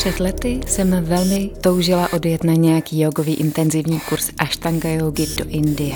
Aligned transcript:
Před 0.00 0.20
lety 0.20 0.60
jsem 0.66 1.04
velmi 1.04 1.50
toužila 1.60 2.12
odjet 2.12 2.44
na 2.44 2.52
nějaký 2.52 3.00
jogový 3.00 3.34
intenzivní 3.34 4.00
kurz 4.00 4.30
Ashtanga 4.38 4.88
yogi 4.88 5.26
do 5.38 5.44
Indie. 5.48 5.94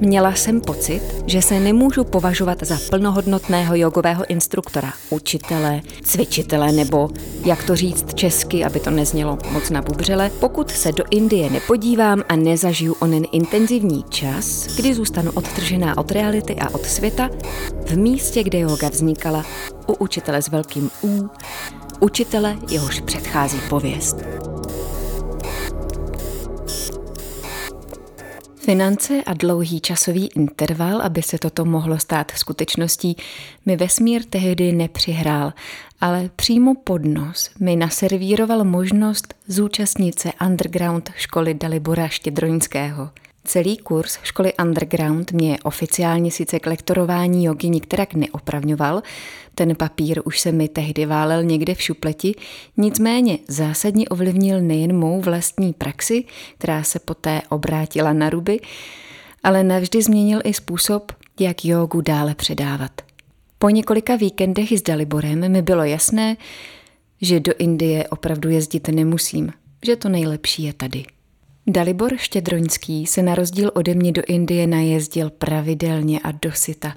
Měla 0.00 0.34
jsem 0.34 0.60
pocit, 0.60 1.00
že 1.26 1.42
se 1.42 1.60
nemůžu 1.60 2.04
považovat 2.04 2.58
za 2.62 2.78
plnohodnotného 2.90 3.74
jogového 3.74 4.24
instruktora, 4.30 4.92
učitele, 5.10 5.80
cvičitele 6.02 6.72
nebo, 6.72 7.10
jak 7.44 7.64
to 7.64 7.76
říct 7.76 8.14
česky, 8.14 8.64
aby 8.64 8.80
to 8.80 8.90
neznělo 8.90 9.38
moc 9.50 9.70
na 9.70 9.82
bubřele, 9.82 10.30
pokud 10.40 10.70
se 10.70 10.92
do 10.92 11.04
Indie 11.10 11.50
nepodívám 11.50 12.22
a 12.28 12.36
nezažiju 12.36 12.96
onen 13.00 13.24
intenzivní 13.32 14.04
čas, 14.08 14.66
kdy 14.76 14.94
zůstanu 14.94 15.30
odtržená 15.34 15.98
od 15.98 16.12
reality 16.12 16.54
a 16.54 16.74
od 16.74 16.86
světa, 16.86 17.30
v 17.86 17.96
místě, 17.96 18.42
kde 18.42 18.58
yoga 18.58 18.88
vznikala, 18.88 19.44
u 19.86 19.92
učitele 19.92 20.42
s 20.42 20.48
velkým 20.48 20.90
U, 21.02 21.30
učitele, 22.02 22.58
jehož 22.70 23.00
předchází 23.00 23.58
pověst. 23.68 24.16
Finance 28.56 29.22
a 29.26 29.34
dlouhý 29.34 29.80
časový 29.80 30.28
interval, 30.36 31.02
aby 31.02 31.22
se 31.22 31.38
toto 31.38 31.64
mohlo 31.64 31.98
stát 31.98 32.32
skutečností, 32.36 33.16
mi 33.66 33.76
vesmír 33.76 34.22
tehdy 34.30 34.72
nepřihrál, 34.72 35.52
ale 36.00 36.30
přímo 36.36 36.74
pod 36.74 37.04
nos 37.04 37.50
mi 37.60 37.76
naservíroval 37.76 38.64
možnost 38.64 39.34
zúčastnit 39.46 40.18
se 40.18 40.30
underground 40.46 41.10
školy 41.16 41.54
Dalibora 41.54 42.08
Štědroňského– 42.08 43.10
Celý 43.44 43.76
kurz 43.76 44.18
školy 44.22 44.52
Underground 44.62 45.32
mě 45.32 45.58
oficiálně 45.62 46.30
sice 46.30 46.60
k 46.60 46.66
lektorování 46.66 47.44
jogy 47.44 47.68
nikterak 47.68 48.14
neopravňoval, 48.14 49.02
ten 49.54 49.76
papír 49.76 50.20
už 50.24 50.40
se 50.40 50.52
mi 50.52 50.68
tehdy 50.68 51.06
válel 51.06 51.42
někde 51.42 51.74
v 51.74 51.82
šupleti, 51.82 52.34
nicméně 52.76 53.38
zásadně 53.48 54.08
ovlivnil 54.08 54.60
nejen 54.60 54.98
mou 54.98 55.20
vlastní 55.20 55.72
praxi, 55.72 56.24
která 56.58 56.82
se 56.82 56.98
poté 56.98 57.42
obrátila 57.48 58.12
na 58.12 58.30
ruby, 58.30 58.60
ale 59.42 59.64
navždy 59.64 60.02
změnil 60.02 60.40
i 60.44 60.54
způsob, 60.54 61.12
jak 61.40 61.64
jogu 61.64 62.00
dále 62.00 62.34
předávat. 62.34 62.92
Po 63.58 63.70
několika 63.70 64.16
víkendech 64.16 64.72
s 64.72 64.82
Daliborem 64.82 65.52
mi 65.52 65.62
bylo 65.62 65.84
jasné, 65.84 66.36
že 67.20 67.40
do 67.40 67.52
Indie 67.58 68.08
opravdu 68.08 68.50
jezdit 68.50 68.88
nemusím, 68.88 69.52
že 69.86 69.96
to 69.96 70.08
nejlepší 70.08 70.62
je 70.62 70.72
tady. 70.72 71.04
Dalibor 71.66 72.16
Štědroňský 72.16 73.06
se 73.06 73.22
na 73.22 73.34
rozdíl 73.34 73.70
ode 73.74 73.94
mě 73.94 74.12
do 74.12 74.22
Indie 74.26 74.66
najezdil 74.66 75.30
pravidelně 75.30 76.20
a 76.20 76.32
dosyta. 76.32 76.94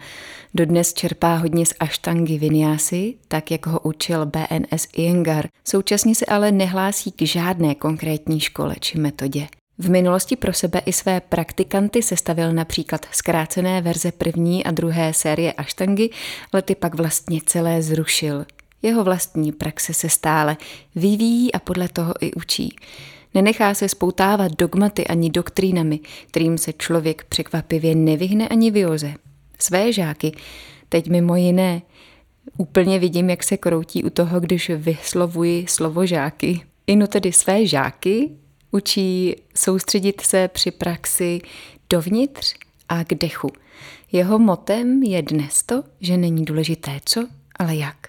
Dodnes 0.54 0.94
čerpá 0.94 1.36
hodně 1.36 1.66
z 1.66 1.74
aštangy 1.80 2.38
vinyásy, 2.38 3.16
tak 3.28 3.52
jak 3.52 3.68
ho 3.68 3.80
učil 3.80 4.26
BNS 4.26 4.88
Iyengar. 4.94 5.48
Současně 5.68 6.16
se 6.16 6.26
ale 6.26 6.52
nehlásí 6.52 7.12
k 7.12 7.22
žádné 7.22 7.76
konkrétní 7.76 8.40
škole 8.40 8.76
či 8.80 9.00
metodě. 9.00 9.48
V 9.78 9.90
minulosti 9.90 10.36
pro 10.36 10.54
sebe 10.54 10.82
i 10.86 10.94
své 10.94 11.22
praktikanty 11.22 12.02
sestavil 12.02 12.54
například 12.54 13.06
zkrácené 13.12 13.82
verze 13.82 14.12
první 14.12 14.66
a 14.66 14.72
druhé 14.72 15.14
série 15.14 15.54
aštangy, 15.54 16.10
ale 16.54 16.62
ty 16.62 16.76
pak 16.76 16.96
vlastně 16.96 17.40
celé 17.46 17.82
zrušil. 17.82 18.46
Jeho 18.82 19.04
vlastní 19.04 19.52
praxe 19.52 19.94
se 19.94 20.10
stále 20.10 20.58
vyvíjí 20.96 21.54
a 21.54 21.60
podle 21.60 21.88
toho 21.88 22.14
i 22.22 22.34
učí. 22.34 22.76
Nenechá 23.36 23.74
se 23.74 23.90
spoutávat 23.90 24.52
dogmaty 24.58 25.08
ani 25.08 25.30
doktrínami, 25.30 26.00
kterým 26.28 26.58
se 26.58 26.74
člověk 26.74 27.24
překvapivě 27.24 27.96
nevyhne 27.96 28.48
ani 28.48 28.72
vyoze. 28.72 29.14
Své 29.60 29.94
žáky, 29.94 30.32
teď 30.90 31.10
mimo 31.10 31.36
jiné, 31.36 31.82
úplně 32.58 33.00
vidím, 33.00 33.30
jak 33.30 33.44
se 33.44 33.58
kroutí 33.58 34.04
u 34.04 34.10
toho, 34.10 34.40
když 34.40 34.70
vyslovuji 34.70 35.66
slovo 35.68 36.06
žáky. 36.06 36.62
Inu 36.88 37.08
tedy 37.08 37.32
své 37.32 37.66
žáky 37.66 38.30
učí 38.72 39.36
soustředit 39.56 40.22
se 40.22 40.48
při 40.48 40.72
praxi 40.72 41.42
dovnitř 41.90 42.54
a 42.90 43.04
k 43.04 43.14
dechu. 43.14 43.52
Jeho 44.12 44.40
motem 44.40 45.04
je 45.04 45.22
dnes 45.22 45.64
to, 45.64 45.84
že 46.02 46.18
není 46.18 46.46
důležité 46.46 47.00
co, 47.06 47.28
ale 47.60 47.76
jak. 47.76 48.08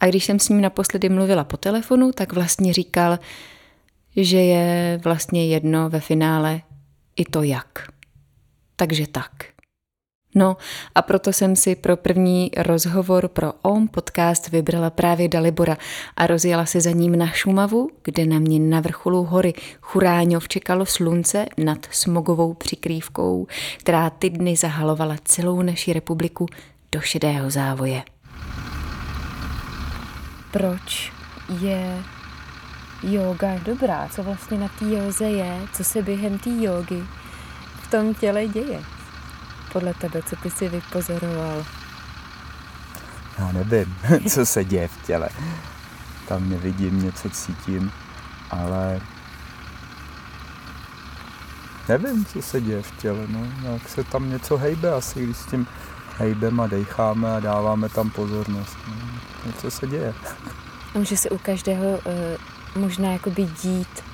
A 0.00 0.06
když 0.06 0.24
jsem 0.24 0.38
s 0.38 0.48
ním 0.48 0.60
naposledy 0.60 1.08
mluvila 1.08 1.44
po 1.44 1.56
telefonu, 1.56 2.12
tak 2.12 2.32
vlastně 2.32 2.72
říkal, 2.72 3.18
že 4.16 4.36
je 4.36 5.00
vlastně 5.04 5.46
jedno 5.46 5.90
ve 5.90 6.00
finále 6.00 6.60
i 7.16 7.24
to 7.24 7.42
jak. 7.42 7.88
Takže 8.76 9.06
tak. 9.06 9.32
No 10.34 10.56
a 10.94 11.02
proto 11.02 11.32
jsem 11.32 11.56
si 11.56 11.76
pro 11.76 11.96
první 11.96 12.50
rozhovor 12.56 13.28
pro 13.28 13.52
OM 13.62 13.88
podcast 13.88 14.48
vybrala 14.48 14.90
právě 14.90 15.28
Dalibora 15.28 15.76
a 16.16 16.26
rozjela 16.26 16.66
se 16.66 16.80
za 16.80 16.90
ním 16.90 17.18
na 17.18 17.26
Šumavu, 17.26 17.90
kde 18.02 18.26
na 18.26 18.38
mě 18.38 18.60
na 18.60 18.80
vrcholu 18.80 19.24
hory 19.24 19.54
Churáňov 19.80 20.48
čekalo 20.48 20.86
slunce 20.86 21.46
nad 21.58 21.78
smogovou 21.90 22.54
přikrývkou, 22.54 23.46
která 23.78 24.10
ty 24.10 24.30
dny 24.30 24.56
zahalovala 24.56 25.16
celou 25.24 25.62
naši 25.62 25.92
republiku 25.92 26.46
do 26.92 27.00
šedého 27.00 27.50
závoje. 27.50 28.02
Proč 30.50 31.12
je 31.60 32.02
yoga 33.02 33.58
dobrá, 33.64 34.08
co 34.08 34.22
vlastně 34.22 34.58
na 34.58 34.68
té 34.68 34.84
józe 34.84 35.24
je, 35.24 35.60
co 35.72 35.84
se 35.84 36.02
během 36.02 36.38
té 36.38 36.50
jógy 36.50 37.04
v 37.82 37.90
tom 37.90 38.14
těle 38.14 38.46
děje. 38.46 38.82
Podle 39.72 39.94
tebe, 39.94 40.22
co 40.22 40.36
ty 40.36 40.50
si 40.50 40.68
vypozoroval? 40.68 41.64
Já 43.38 43.52
nevím, 43.52 43.96
co 44.30 44.46
se 44.46 44.64
děje 44.64 44.88
v 44.88 45.06
těle. 45.06 45.28
Tam 46.28 46.50
nevidím, 46.50 47.02
něco 47.02 47.30
cítím, 47.30 47.92
ale 48.50 49.00
nevím, 51.88 52.24
co 52.24 52.42
se 52.42 52.60
děje 52.60 52.82
v 52.82 52.96
těle. 52.96 53.26
No. 53.28 53.72
Jak 53.72 53.88
se 53.88 54.04
tam 54.04 54.30
něco 54.30 54.56
hejbe 54.56 54.92
asi, 54.92 55.24
když 55.24 55.36
s 55.36 55.46
tím 55.46 55.66
hejbem 56.18 56.60
a 56.60 56.66
dejcháme 56.66 57.36
a 57.36 57.40
dáváme 57.40 57.88
tam 57.88 58.10
pozornost. 58.10 58.76
No. 58.88 58.94
Něco 59.46 59.70
se 59.70 59.86
děje. 59.86 60.14
Může 60.94 61.16
se 61.16 61.30
u 61.30 61.38
každého 61.38 61.88
uh, 61.88 62.02
možná 62.76 63.12
jakoby 63.12 63.48
dít 63.62 64.04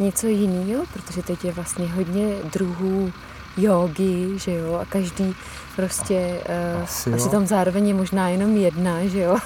něco 0.00 0.26
jiného, 0.26 0.84
protože 0.92 1.22
teď 1.22 1.44
je 1.44 1.52
vlastně 1.52 1.88
hodně 1.88 2.34
druhů 2.52 3.12
jogy, 3.56 4.38
že 4.38 4.52
jo, 4.54 4.74
a 4.74 4.84
každý 4.84 5.34
prostě, 5.76 6.40
uh, 6.76 6.82
asi, 6.82 7.14
asi 7.14 7.28
tam 7.28 7.46
zároveň 7.46 7.88
je 7.88 7.94
možná 7.94 8.28
jenom 8.28 8.56
jedna, 8.56 9.06
že 9.06 9.20
jo. 9.20 9.38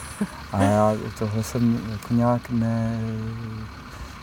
A 0.53 0.63
já 0.63 0.95
tohle 1.19 1.43
jsem 1.43 1.81
jako 1.91 2.15
nějak 2.15 2.51
ne, 2.51 3.01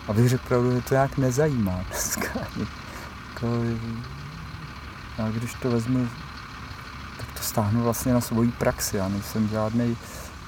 abych 0.07 0.29
řekl 0.29 0.47
pravdu, 0.47 0.71
že 0.71 0.81
to 0.81 0.93
nějak 0.93 1.17
nezajímá 1.17 1.83
dneska. 1.89 2.29
Jako, 2.59 3.47
já 5.17 5.29
když 5.31 5.53
to 5.53 5.69
vezmu, 5.69 6.07
tak 7.17 7.27
to 7.37 7.43
stáhnu 7.43 7.83
vlastně 7.83 8.13
na 8.13 8.21
svoji 8.21 8.51
praxi, 8.51 8.97
já 8.97 9.07
nejsem 9.07 9.47
žádný 9.47 9.97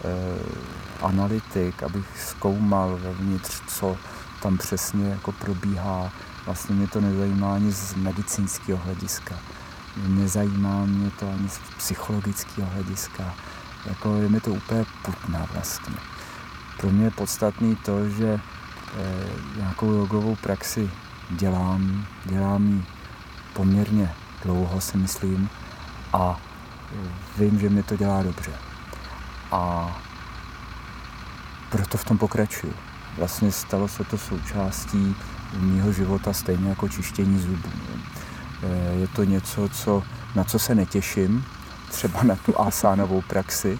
Eh, 0.04 0.83
analytik, 1.02 1.84
abych 1.84 2.06
zkoumal 2.28 2.98
vevnitř, 2.98 3.62
co 3.68 3.98
tam 4.42 4.58
přesně 4.58 5.09
jako 5.09 5.31
probíhá. 5.31 6.12
Vlastně 6.46 6.76
mě 6.76 6.88
to 6.88 7.02
nezajímá 7.02 7.54
ani 7.54 7.72
z 7.72 7.96
medicínského 7.96 8.80
hlediska. 8.86 9.36
Nezajímá 10.08 10.86
mě 10.86 11.12
to 11.12 11.30
ani 11.30 11.50
z 11.50 11.59
psychologického 11.78 12.70
hlediska. 12.74 13.36
Jako 13.86 14.16
je 14.16 14.30
mi 14.30 14.40
to 14.40 14.52
úplně 14.52 14.86
putná 15.02 15.48
vlastně. 15.54 15.96
Pro 16.78 16.90
mě 16.90 17.06
je 17.06 17.12
podstatný 17.12 17.75
to, 17.75 18.10
že 18.10 18.28
e, 18.28 18.40
nějakou 19.58 19.92
jogovou 19.92 20.36
praxi 20.36 20.90
dělám, 21.30 22.06
dělám 22.25 22.68
ji 22.68 22.84
poměrně 23.54 24.14
dlouho 24.44 24.81
si 24.81 24.98
myslím 24.98 25.50
a 26.14 26.40
vím, 27.38 27.60
že 27.60 27.70
mi 27.70 27.84
to 27.84 27.98
dělá 27.98 28.24
dobře 28.24 28.52
a 29.52 29.92
proto 31.74 31.98
v 31.98 32.06
tom 32.06 32.18
pokračuju. 32.18 32.74
Vlastně 33.18 33.52
stalo 33.52 33.88
se 33.88 34.04
to 34.04 34.18
součástí 34.18 35.16
mého 35.54 35.94
života 35.94 36.34
stejně 36.34 36.70
jako 36.70 36.90
čištění 36.90 37.40
zubů. 37.40 37.70
Eh, 38.64 38.94
je 38.94 39.08
to 39.08 39.24
něco, 39.24 39.70
co, 39.70 40.04
na 40.36 40.44
co 40.44 40.60
se 40.60 40.75
netěším, 40.75 41.46
třeba 41.90 42.24
na 42.24 42.36
tu 42.36 42.62
asánovou 42.62 43.22
praxi, 43.22 43.80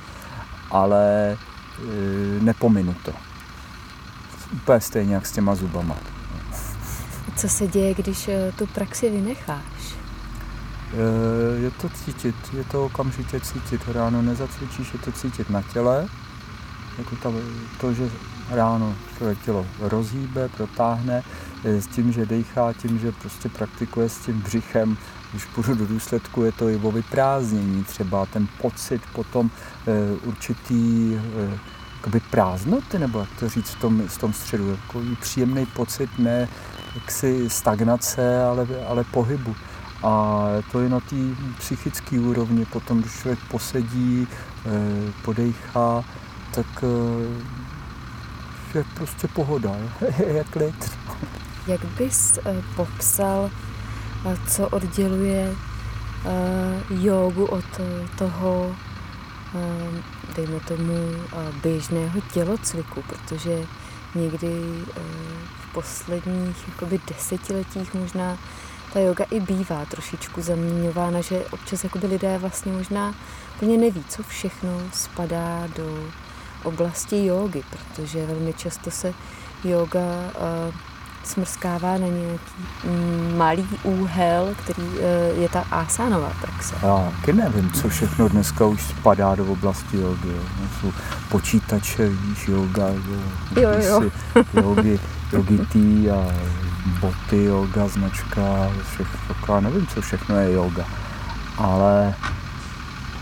ale 0.72 1.32
eh, 1.32 2.42
nepominu 2.42 2.94
to. 2.94 3.12
Úplně 4.54 4.82
stejně 4.82 5.14
jak 5.14 5.26
s 5.26 5.32
těma 5.32 5.56
zubama. 5.56 5.96
Co 7.36 7.50
se 7.50 7.68
děje, 7.68 7.94
když 7.94 8.28
eh, 8.28 8.52
tu 8.52 8.66
praxi 8.66 9.10
vynecháš? 9.10 9.96
Je 11.56 11.72
to 11.72 11.90
cítit, 11.90 12.36
je 12.54 12.64
to 12.64 12.86
okamžitě 12.86 13.40
cítit. 13.40 13.82
Ráno 13.88 14.22
nezacvičíš, 14.22 14.94
je 14.94 15.00
to 15.00 15.12
cítit 15.12 15.50
na 15.50 15.62
těle, 15.62 16.08
jako 16.98 17.16
ta, 17.16 17.32
to, 17.82 17.94
že 17.94 18.10
ráno 18.50 18.96
člověk 19.18 19.38
tělo 19.46 19.66
rozhýbe, 19.80 20.50
protáhne, 20.50 21.24
s 21.64 21.88
tím, 21.88 22.12
že 22.12 22.26
dechá, 22.26 22.74
tím, 22.74 23.00
že 23.00 23.12
prostě 23.12 23.50
praktikuje 23.50 24.10
s 24.10 24.18
tím 24.18 24.42
břichem, 24.42 24.98
když 25.32 25.46
půjdu 25.46 25.76
do 25.76 25.86
důsledku, 25.86 26.44
je 26.44 26.52
to 26.52 26.70
i 26.70 26.76
o 26.76 26.92
vyprázdnění 26.92 27.84
třeba, 27.84 28.26
ten 28.26 28.48
pocit 28.62 29.02
potom 29.14 29.50
e, 29.88 30.18
určitý 30.28 31.16
e, 31.16 32.20
prázdnoty, 32.30 33.00
nebo 33.00 33.20
jak 33.20 33.30
to 33.40 33.50
říct 33.50 33.70
v 33.70 33.80
tom, 33.80 34.08
v 34.08 34.18
tom 34.18 34.34
středu, 34.34 34.70
jako 34.70 35.02
příjemný 35.22 35.66
pocit 35.66 36.10
ne 36.18 36.48
jaksi 36.96 37.50
stagnace, 37.50 38.44
ale, 38.44 38.68
ale 38.88 39.04
pohybu. 39.04 39.56
A 40.04 40.44
to 40.72 40.80
je 40.80 40.90
na 40.90 41.00
té 41.00 41.16
psychické 41.58 42.20
úrovni, 42.20 42.66
potom, 42.66 43.02
když 43.02 43.14
člověk 43.14 43.40
posedí, 43.52 44.28
eh, 44.66 45.12
podejchá, 45.22 46.04
tak 46.56 46.84
eh, 46.84 46.88
je 48.78 48.86
prostě 48.94 49.28
pohoda, 49.28 49.76
je 50.28 50.44
klid. 50.44 50.92
Jak 51.68 51.86
bys 51.86 52.38
eh, 52.38 52.64
popsal, 52.76 53.52
co 54.48 54.70
odděluje 54.70 55.56
jogu 56.90 57.46
od 57.46 57.66
toho, 58.18 58.76
dejme 60.36 60.60
tomu, 60.60 60.94
běžného 61.64 62.22
tělocviku, 62.34 63.04
protože 63.08 63.66
někdy 64.16 64.62
v 65.60 65.74
posledních 65.74 66.68
jakoby 66.68 67.00
desetiletích 67.08 67.94
možná 67.94 68.38
ta 68.94 69.00
yoga 69.00 69.26
i 69.32 69.40
bývá 69.40 69.86
trošičku 69.86 70.42
zaměňována, 70.42 71.22
že 71.22 71.46
občas 71.52 71.84
jakoby 71.84 72.08
lidé 72.08 72.38
vlastně 72.38 72.72
možná 72.72 73.16
úplně 73.56 73.78
neví, 73.78 74.04
co 74.10 74.24
všechno 74.24 74.70
spadá 74.94 75.68
do 75.76 76.04
oblasti 76.64 77.26
jogy, 77.26 77.64
protože 77.70 78.26
velmi 78.26 78.54
často 78.54 78.92
se 78.92 79.14
yoga 79.64 80.00
uh, 80.00 80.76
smrskává 81.24 81.92
na 81.98 82.08
nějaký 82.08 82.54
mm, 82.84 83.38
malý 83.38 83.68
úhel, 83.84 84.56
který 84.64 84.84
uh, 84.84 85.42
je 85.42 85.50
ta 85.50 85.66
asánová 85.72 86.32
praxe. 86.42 86.76
Já 86.84 87.12
taky 87.16 87.34
nevím, 87.34 87.72
co 87.72 87.90
všechno 87.90 88.30
dneska 88.30 88.66
už 88.66 88.82
spadá 88.82 89.36
do 89.36 89.46
oblasti 89.46 89.98
jogy. 89.98 90.36
Jsou 90.82 90.92
počítače, 91.30 92.10
víš, 92.10 92.48
yoga, 92.48 92.88
jo, 93.56 93.70
jo, 93.70 94.02
jo. 94.02 94.12
jogi, 94.54 95.00
yogi 95.32 95.58
tý 95.58 96.10
a 96.10 96.28
boty, 97.00 97.44
yoga, 97.44 97.88
značka, 97.88 98.72
všechno, 98.94 99.62
nevím, 99.62 99.88
co 99.88 100.02
všechno 100.02 100.36
je 100.36 100.52
yoga. 100.52 100.86
Ale 101.58 102.16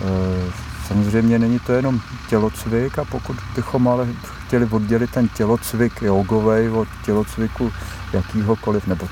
e, 0.01 0.70
samozřejmě 0.91 1.39
není 1.39 1.59
to 1.59 1.73
jenom 1.73 2.01
tělocvik 2.29 2.99
a 2.99 3.05
pokud 3.05 3.38
bychom 3.55 3.88
ale 3.88 4.07
chtěli 4.23 4.65
oddělit 4.65 5.11
ten 5.11 5.27
tělocvik 5.27 6.01
jogový 6.01 6.69
od 6.69 6.88
tělocviku 7.05 7.71
jakýhokoliv, 8.13 8.88
nebo 8.88 9.07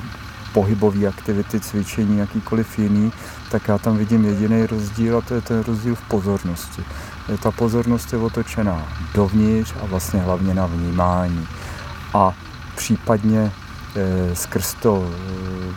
pohybové 0.53 1.07
aktivity, 1.07 1.59
cvičení, 1.59 2.17
jakýkoliv 2.17 2.79
jiný, 2.79 3.11
tak 3.51 3.67
já 3.67 3.77
tam 3.77 3.97
vidím 3.97 4.25
jediný 4.25 4.65
rozdíl 4.65 5.17
a 5.17 5.21
to 5.21 5.33
je 5.33 5.41
ten 5.41 5.63
rozdíl 5.67 5.95
v 5.95 6.01
pozornosti. 6.01 6.83
Ta 7.43 7.51
pozornost 7.51 8.13
je 8.13 8.19
otočená 8.19 8.87
dovnitř 9.13 9.73
a 9.83 9.85
vlastně 9.85 10.19
hlavně 10.19 10.53
na 10.53 10.65
vnímání. 10.65 11.47
A 12.13 12.33
případně 12.75 13.51
Eh, 13.95 14.35
skrz 14.35 14.73
to 14.73 15.11
eh, 15.11 15.73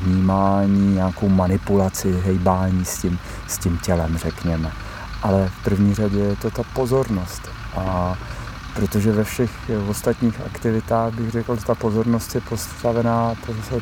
vnímání, 0.00 0.94
nějakou 0.94 1.28
manipulaci, 1.28 2.12
hejbání 2.12 2.84
s 2.84 2.98
tím, 2.98 3.18
s 3.46 3.58
tím 3.58 3.78
tělem, 3.78 4.18
řekněme. 4.18 4.72
Ale 5.22 5.48
v 5.48 5.64
první 5.64 5.94
řadě 5.94 6.18
je 6.18 6.36
to 6.36 6.50
ta 6.50 6.62
pozornost. 6.62 7.48
A 7.76 8.14
protože 8.74 9.12
ve 9.12 9.24
všech 9.24 9.50
ostatních 9.88 10.40
aktivitách 10.46 11.14
bych 11.14 11.30
řekl, 11.30 11.56
že 11.56 11.64
ta 11.64 11.74
pozornost 11.74 12.34
je 12.34 12.40
postavená, 12.40 13.34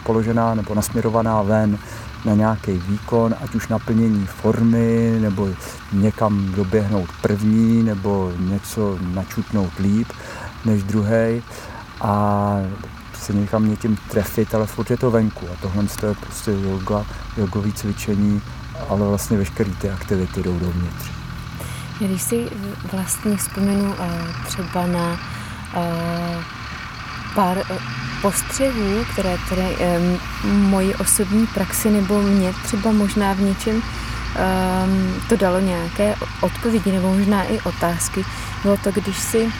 položená 0.02 0.54
nebo 0.54 0.74
nasměrovaná 0.74 1.42
ven 1.42 1.78
na 2.24 2.34
nějaký 2.34 2.72
výkon, 2.72 3.34
ať 3.40 3.54
už 3.54 3.68
naplnění 3.68 4.26
formy, 4.26 5.18
nebo 5.20 5.48
někam 5.92 6.52
doběhnout 6.52 7.08
první, 7.22 7.82
nebo 7.82 8.32
něco 8.38 8.98
načutnout 9.14 9.72
líp 9.78 10.08
než 10.64 10.82
druhý. 10.82 11.42
A 12.00 12.56
se 13.14 13.32
někam 13.32 13.76
tím 13.76 13.98
trefit, 14.10 14.54
ale 14.54 14.66
furt 14.66 14.90
je 14.90 14.96
to 14.96 15.10
venku 15.10 15.46
a 15.52 15.56
tohle 15.62 15.82
je 15.82 16.14
prostě 16.14 16.50
yoga, 16.50 17.06
jogový 17.36 17.72
cvičení, 17.72 18.42
ale 18.88 19.08
vlastně 19.08 19.36
veškeré 19.36 19.70
ty 19.70 19.90
aktivity 19.90 20.42
jdou 20.42 20.58
dovnitř. 20.58 21.17
Když 22.00 22.22
si 22.22 22.46
vlastně 22.92 23.36
vzpomenu 23.36 23.94
eh, 23.98 24.08
třeba 24.46 24.86
na 24.86 25.20
eh, 25.74 26.44
pár 27.34 27.58
eh, 27.58 27.78
postřehů, 28.22 29.04
které 29.12 29.38
které 29.46 29.68
moji 30.44 30.94
osobní 30.94 31.46
praxi 31.46 31.90
nebo 31.90 32.22
mě 32.22 32.52
třeba 32.64 32.92
možná 32.92 33.32
v 33.32 33.40
něčem 33.40 33.82
to 35.28 35.36
dalo 35.36 35.60
nějaké 35.60 36.14
odpovědi 36.40 36.92
nebo 36.92 37.12
možná 37.12 37.44
i 37.44 37.60
otázky, 37.60 38.24
bylo 38.62 38.76
to, 38.76 38.92
když 38.92 39.18
si 39.18 39.52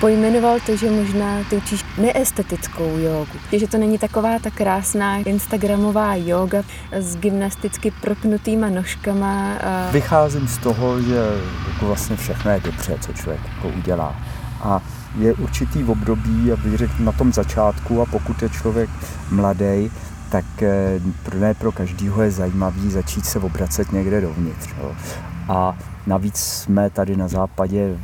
pojmenoval 0.00 0.60
to, 0.66 0.76
že 0.76 0.90
možná 0.90 1.38
ty 1.50 1.56
učíš 1.56 1.84
neestetickou 1.98 2.98
jogu. 2.98 3.38
Že 3.52 3.68
to 3.68 3.78
není 3.78 3.98
taková 3.98 4.38
ta 4.38 4.50
krásná 4.50 5.16
instagramová 5.16 6.14
yoga 6.14 6.62
s 6.92 7.16
gymnasticky 7.16 7.90
propnutýma 7.90 8.68
nožkama. 8.68 9.54
A... 9.54 9.90
Vycházím 9.90 10.48
z 10.48 10.58
toho, 10.58 11.02
že 11.02 11.16
jako 11.72 11.86
vlastně 11.86 12.16
všechno 12.16 12.50
je 12.50 12.60
dobře, 12.60 12.98
co 13.00 13.12
člověk 13.12 13.40
jako 13.54 13.68
udělá. 13.68 14.16
A 14.62 14.82
je 15.18 15.34
určitý 15.34 15.84
období, 15.84 16.52
abych 16.52 16.76
řekl, 16.76 16.92
na 16.98 17.12
tom 17.12 17.32
začátku 17.32 18.02
a 18.02 18.06
pokud 18.06 18.42
je 18.42 18.48
člověk 18.48 18.90
mladý, 19.30 19.90
tak 20.30 20.44
eh, 20.62 21.00
ne 21.38 21.54
pro 21.54 21.72
každého 21.72 22.22
je 22.22 22.30
zajímavý 22.30 22.90
začít 22.90 23.26
se 23.26 23.38
obracet 23.38 23.92
někde 23.92 24.20
dovnitř. 24.20 24.68
Jo. 24.78 24.92
A 25.48 25.78
navíc 26.06 26.36
jsme 26.36 26.90
tady 26.90 27.16
na 27.16 27.28
západě 27.28 27.96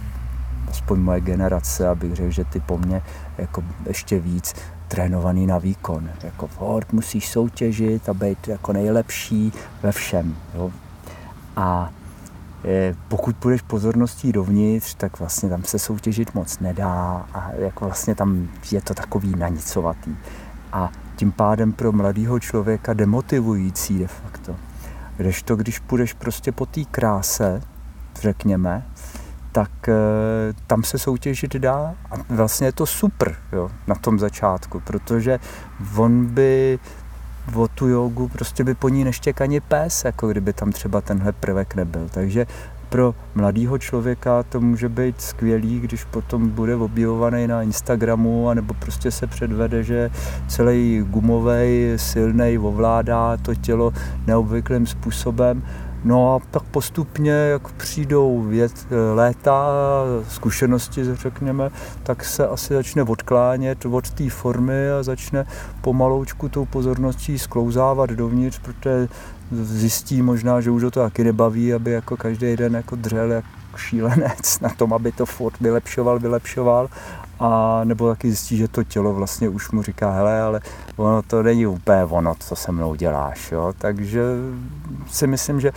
aspoň 0.72 1.00
moje 1.00 1.20
generace, 1.20 1.88
abych 1.88 2.16
řekl, 2.16 2.30
že 2.30 2.44
ty 2.44 2.60
po 2.60 2.78
mně 2.78 3.02
jako 3.38 3.64
ještě 3.86 4.18
víc 4.18 4.54
trénovaný 4.88 5.46
na 5.46 5.58
výkon. 5.58 6.10
Jako 6.22 6.46
fort 6.46 6.92
musíš 6.92 7.28
soutěžit 7.28 8.08
a 8.08 8.14
být 8.14 8.48
jako 8.48 8.72
nejlepší 8.72 9.52
ve 9.82 9.92
všem. 9.92 10.36
Jo. 10.54 10.70
A 11.56 11.90
e, 12.64 12.94
pokud 13.08 13.36
půjdeš 13.36 13.62
pozorností 13.62 14.32
dovnitř, 14.32 14.94
tak 14.94 15.18
vlastně 15.18 15.48
tam 15.48 15.64
se 15.64 15.78
soutěžit 15.78 16.34
moc 16.34 16.58
nedá 16.58 17.26
a 17.34 17.50
jako 17.52 17.84
vlastně 17.84 18.14
tam 18.14 18.48
je 18.72 18.80
to 18.80 18.94
takový 18.94 19.34
nanicovatý. 19.36 20.16
A 20.72 20.90
tím 21.16 21.32
pádem 21.32 21.72
pro 21.72 21.92
mladého 21.92 22.40
člověka 22.40 22.92
demotivující 22.92 23.98
de 23.98 24.06
facto. 24.06 24.56
Kdežto, 25.16 25.56
když 25.56 25.78
půjdeš 25.78 26.12
prostě 26.12 26.52
po 26.52 26.66
té 26.66 26.84
kráse, 26.84 27.60
řekněme, 28.20 28.86
tak 29.52 29.88
e, 29.88 29.94
tam 30.66 30.84
se 30.84 30.98
soutěžit 30.98 31.56
dá 31.56 31.94
a 32.10 32.14
vlastně 32.28 32.66
je 32.66 32.72
to 32.72 32.86
super 32.86 33.36
jo, 33.52 33.70
na 33.86 33.94
tom 33.94 34.18
začátku, 34.18 34.80
protože 34.80 35.38
on 35.96 36.26
by 36.26 36.78
o 37.54 37.68
tu 37.68 37.88
jogu 37.88 38.28
prostě 38.28 38.64
by 38.64 38.74
po 38.74 38.88
ní 38.88 39.04
neštěk 39.04 39.40
ani 39.40 39.60
pes, 39.60 40.04
jako 40.04 40.28
kdyby 40.28 40.52
tam 40.52 40.72
třeba 40.72 41.00
tenhle 41.00 41.32
prvek 41.32 41.74
nebyl. 41.74 42.08
Takže 42.10 42.46
pro 42.92 43.14
mladého 43.34 43.78
člověka 43.78 44.42
to 44.42 44.60
může 44.60 44.88
být 44.88 45.20
skvělý, 45.20 45.80
když 45.80 46.04
potom 46.04 46.48
bude 46.48 46.76
objevovaný 46.76 47.46
na 47.46 47.62
Instagramu, 47.62 48.48
anebo 48.48 48.74
prostě 48.74 49.10
se 49.10 49.26
předvede, 49.26 49.82
že 49.82 50.10
celý 50.48 51.04
gumový, 51.08 51.92
silný 51.96 52.58
ovládá 52.58 53.36
to 53.36 53.54
tělo 53.54 53.92
neobvyklým 54.26 54.86
způsobem 54.86 55.62
No 56.04 56.34
a 56.34 56.38
pak 56.50 56.62
postupně, 56.62 57.30
jak 57.30 57.72
přijdou 57.72 58.42
vět, 58.42 58.72
léta, 59.14 59.66
zkušenosti, 60.28 61.04
řekněme, 61.14 61.70
tak 62.02 62.24
se 62.24 62.48
asi 62.48 62.74
začne 62.74 63.02
odklánět 63.02 63.86
od 63.86 64.10
té 64.10 64.30
formy 64.30 64.90
a 64.90 65.02
začne 65.02 65.46
pomaloučku 65.80 66.48
tou 66.48 66.64
pozorností 66.64 67.38
sklouzávat 67.38 68.10
dovnitř, 68.10 68.58
protože 68.58 69.08
zjistí 69.52 70.22
možná, 70.22 70.60
že 70.60 70.70
už 70.70 70.82
ho 70.82 70.90
to 70.90 71.00
taky 71.00 71.24
nebaví, 71.24 71.74
aby 71.74 71.90
jako 71.90 72.16
každý 72.16 72.56
den 72.56 72.74
jako 72.74 72.96
dřel 72.96 73.32
jak 73.32 73.44
šílenec 73.76 74.60
na 74.60 74.68
tom, 74.68 74.92
aby 74.92 75.12
to 75.12 75.26
furt 75.26 75.60
vylepšoval, 75.60 76.18
vylepšoval 76.18 76.88
a 77.40 77.80
nebo 77.84 78.08
taky 78.08 78.28
zjistí, 78.28 78.56
že 78.56 78.68
to 78.68 78.84
tělo 78.84 79.14
vlastně 79.14 79.48
už 79.48 79.70
mu 79.70 79.82
říká, 79.82 80.10
hele, 80.10 80.40
ale 80.40 80.60
ono 80.96 81.22
to 81.22 81.42
není 81.42 81.66
úplně 81.66 82.04
ono, 82.04 82.34
co 82.38 82.56
se 82.56 82.72
mnou 82.72 82.94
děláš, 82.94 83.52
jo? 83.52 83.72
takže 83.78 84.22
si 85.10 85.26
myslím, 85.26 85.60
že 85.60 85.72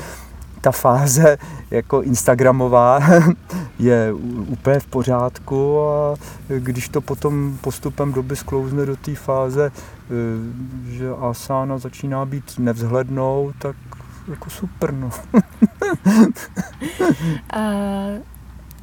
ta 0.62 0.72
fáze 0.72 1.38
jako 1.72 2.02
Instagramová 2.02 3.00
je 3.80 4.14
úplně 4.48 4.80
v 4.80 4.88
pořádku 4.88 5.82
a 5.82 6.16
když 6.48 6.90
to 6.90 7.02
potom 7.02 7.58
postupem 7.62 8.14
doby 8.14 8.36
sklouzne 8.36 8.86
do 8.86 8.96
té 8.96 9.16
fáze, 9.16 9.72
eh, 9.72 10.92
že 10.92 11.10
asana 11.22 11.78
začíná 11.78 12.26
být 12.26 12.54
nevzhlednou, 12.60 13.52
tak 13.60 13.76
jako 14.28 14.50
super, 14.50 14.94
no. 14.94 15.10
a 17.54 17.60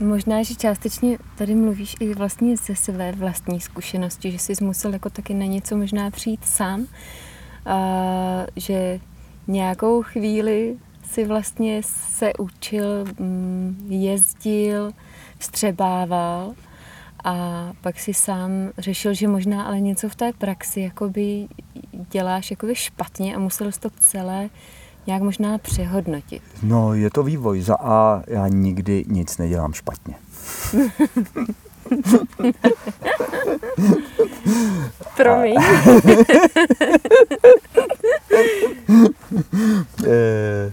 možná, 0.01 0.43
že 0.43 0.55
částečně 0.55 1.19
tady 1.37 1.55
mluvíš 1.55 1.97
i 2.01 2.15
vlastně 2.15 2.57
ze 2.57 2.77
své 2.77 3.13
vlastní 3.13 3.61
zkušenosti, 3.61 4.31
že 4.31 4.39
jsi 4.39 4.65
musel 4.65 4.93
jako 4.93 5.11
taky 5.11 5.35
na 5.35 5.47
něco 5.47 5.77
možná 5.77 6.11
přijít 6.11 6.45
sám, 6.45 6.87
a 7.67 8.47
že 8.57 9.01
nějakou 9.47 10.03
chvíli 10.03 10.77
si 11.11 11.25
vlastně 11.25 11.81
se 11.83 12.33
učil, 12.39 13.05
mm, 13.19 13.87
jezdil, 13.89 14.93
střebával 15.39 16.55
a 17.25 17.73
pak 17.81 17.99
si 17.99 18.15
sám 18.15 18.51
řešil, 18.79 19.15
že 19.15 19.29
možná 19.29 19.65
ale 19.65 19.81
něco 19.81 20.09
v 20.09 20.15
té 20.15 20.33
praxi 20.33 20.81
jakoby 20.81 21.49
děláš 22.11 22.51
jakoby 22.51 22.75
špatně 22.75 23.37
a 23.37 23.39
musel 23.39 23.73
jsi 23.73 23.81
to 23.81 23.91
celé 23.91 24.51
nějak 25.07 25.23
možná 25.23 25.59
přehodnotit. 25.59 26.43
No, 26.63 26.95
je 26.95 27.11
to 27.11 27.23
vývoj. 27.23 27.61
Za 27.61 27.77
A 27.81 28.23
já 28.27 28.49
nikdy 28.49 29.05
nic 29.09 29.39
nedělám 29.39 29.73
špatně. 29.73 30.15
Promiň. 35.17 35.57
Eh, 40.07 40.73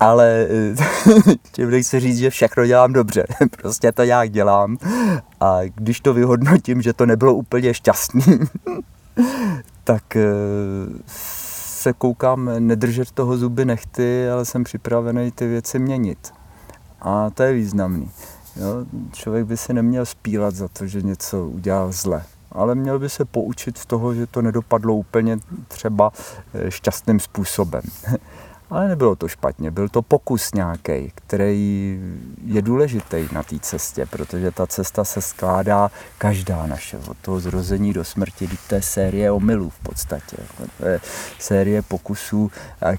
ale 0.00 0.48
tím 1.52 1.70
nechci 1.70 2.00
říct, 2.00 2.18
že 2.18 2.30
všechno 2.30 2.66
dělám 2.66 2.92
dobře. 2.92 3.26
Prostě 3.62 3.92
to 3.92 4.04
nějak 4.04 4.30
dělám. 4.30 4.76
A 5.40 5.58
když 5.74 6.00
to 6.00 6.14
vyhodnotím, 6.14 6.82
že 6.82 6.92
to 6.92 7.06
nebylo 7.06 7.34
úplně 7.34 7.74
šťastný, 7.74 8.22
tak 9.84 10.16
eh, 10.16 10.22
se 11.86 11.92
koukám 11.92 12.50
nedržet 12.58 13.10
toho 13.10 13.38
zuby 13.38 13.64
nechty, 13.64 14.30
ale 14.30 14.44
jsem 14.44 14.64
připravený 14.64 15.30
ty 15.30 15.46
věci 15.46 15.78
měnit. 15.78 16.32
A 17.00 17.30
to 17.30 17.42
je 17.42 17.52
významný. 17.52 18.10
Jo? 18.56 18.86
Člověk 19.12 19.46
by 19.46 19.56
si 19.56 19.72
neměl 19.72 20.06
spílat 20.06 20.54
za 20.54 20.68
to, 20.68 20.86
že 20.86 21.02
něco 21.02 21.46
udělal 21.46 21.92
zle 21.92 22.24
ale 22.52 22.74
měl 22.74 22.98
by 22.98 23.08
se 23.08 23.24
poučit 23.24 23.78
z 23.78 23.86
toho, 23.86 24.14
že 24.14 24.26
to 24.26 24.42
nedopadlo 24.42 24.94
úplně 24.94 25.38
třeba 25.68 26.12
eh, 26.54 26.70
šťastným 26.70 27.20
způsobem. 27.20 27.82
Ale 28.70 28.88
nebylo 28.88 29.16
to 29.16 29.28
špatně, 29.28 29.70
byl 29.70 29.88
to 29.88 30.02
pokus 30.02 30.54
nějaký, 30.54 31.12
který 31.14 32.00
je 32.44 32.62
důležitý 32.62 33.28
na 33.32 33.42
té 33.42 33.58
cestě, 33.58 34.06
protože 34.06 34.50
ta 34.50 34.66
cesta 34.66 35.04
se 35.04 35.20
skládá 35.20 35.90
každá 36.18 36.66
naše, 36.66 36.98
od 36.98 37.16
toho 37.16 37.40
zrození 37.40 37.92
do 37.92 38.04
smrti, 38.04 38.48
to 38.68 38.74
je 38.74 38.82
série 38.82 39.30
omylů 39.30 39.70
v 39.70 39.78
podstatě. 39.78 40.36
To 40.78 40.86
je 40.86 41.00
série 41.38 41.82
pokusů, 41.82 42.50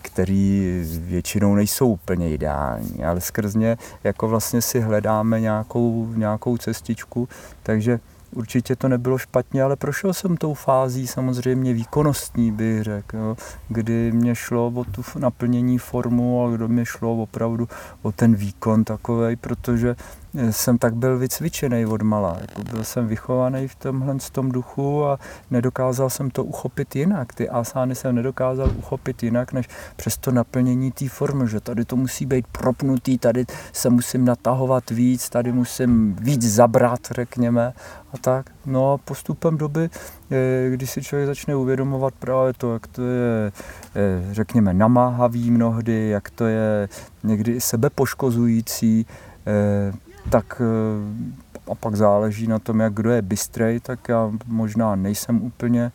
který 0.01 0.81
většinou 0.99 1.55
nejsou 1.55 1.87
úplně 1.87 2.29
ideální, 2.29 3.05
ale 3.05 3.21
skrz 3.21 3.55
ně 3.55 3.77
jako 4.03 4.27
vlastně 4.27 4.61
si 4.61 4.79
hledáme 4.79 5.39
nějakou, 5.39 6.13
nějakou 6.15 6.57
cestičku, 6.57 7.29
takže 7.63 7.99
určitě 8.31 8.75
to 8.75 8.87
nebylo 8.87 9.17
špatně, 9.17 9.63
ale 9.63 9.75
prošel 9.75 10.13
jsem 10.13 10.37
tou 10.37 10.53
fází 10.53 11.07
samozřejmě 11.07 11.73
výkonnostní, 11.73 12.51
bych 12.51 12.83
řekl, 12.83 13.17
jo, 13.17 13.37
kdy 13.69 14.11
mě 14.11 14.35
šlo 14.35 14.67
o 14.75 14.83
tu 14.83 15.01
naplnění 15.19 15.77
formu 15.77 16.45
a 16.45 16.51
kdo 16.51 16.67
mě 16.67 16.85
šlo 16.85 17.15
opravdu 17.15 17.67
o 18.01 18.11
ten 18.11 18.35
výkon 18.35 18.83
takový, 18.83 19.35
protože 19.35 19.95
jsem 20.51 20.77
tak 20.77 20.95
byl 20.95 21.17
vycvičený 21.17 21.85
od 21.85 22.01
mala. 22.01 22.37
Jako 22.41 22.63
byl 22.63 22.83
jsem 22.83 23.07
vychovaný 23.07 23.67
v 23.67 23.75
tomhle 23.75 24.15
tom 24.31 24.51
duchu 24.51 25.05
a 25.05 25.19
nedokázal 25.51 26.09
jsem 26.09 26.29
to 26.29 26.43
uchopit 26.43 26.95
jinak. 26.95 27.33
Ty 27.33 27.49
asány 27.49 27.95
jsem 27.95 28.15
nedokázal 28.15 28.71
uchopit 28.77 29.23
jinak, 29.23 29.53
než 29.53 29.67
přes 29.95 30.17
to 30.17 30.31
naplnění 30.31 30.91
té 30.91 31.09
formy, 31.09 31.47
že 31.47 31.59
tady 31.59 31.85
to 31.85 31.95
musí 31.95 32.25
být 32.25 32.47
propnutý, 32.47 33.17
tady 33.17 33.45
se 33.73 33.89
musím 33.89 34.25
natahovat 34.25 34.89
víc, 34.89 35.29
tady 35.29 35.51
musím 35.51 36.15
víc 36.15 36.53
zabrat, 36.53 36.99
řekněme, 37.11 37.73
a 38.13 38.17
tak. 38.17 38.49
No 38.65 38.93
a 38.93 38.97
postupem 38.97 39.57
doby, 39.57 39.89
eh, 40.31 40.69
když 40.69 40.91
si 40.91 41.01
člověk 41.01 41.27
začne 41.27 41.55
uvědomovat 41.55 42.13
právě 42.19 42.53
to, 42.53 42.73
jak 42.73 42.87
to 42.87 43.01
je, 43.01 43.51
eh, 43.95 44.33
řekněme, 44.33 44.73
namáhavý 44.73 45.51
mnohdy, 45.51 46.09
jak 46.09 46.29
to 46.29 46.45
je 46.45 46.89
někdy 47.23 47.61
sebepoškozující, 47.61 49.05
eh, 49.47 50.06
tak 50.29 50.61
a 51.71 51.75
pak 51.75 51.95
záleží 51.95 52.47
na 52.47 52.59
tom, 52.59 52.79
jak 52.79 52.93
kdo 52.93 53.11
je 53.11 53.21
bystrej, 53.21 53.79
tak 53.79 54.09
já 54.09 54.31
možná 54.45 54.95
nejsem 54.95 55.41
úplně 55.41 55.91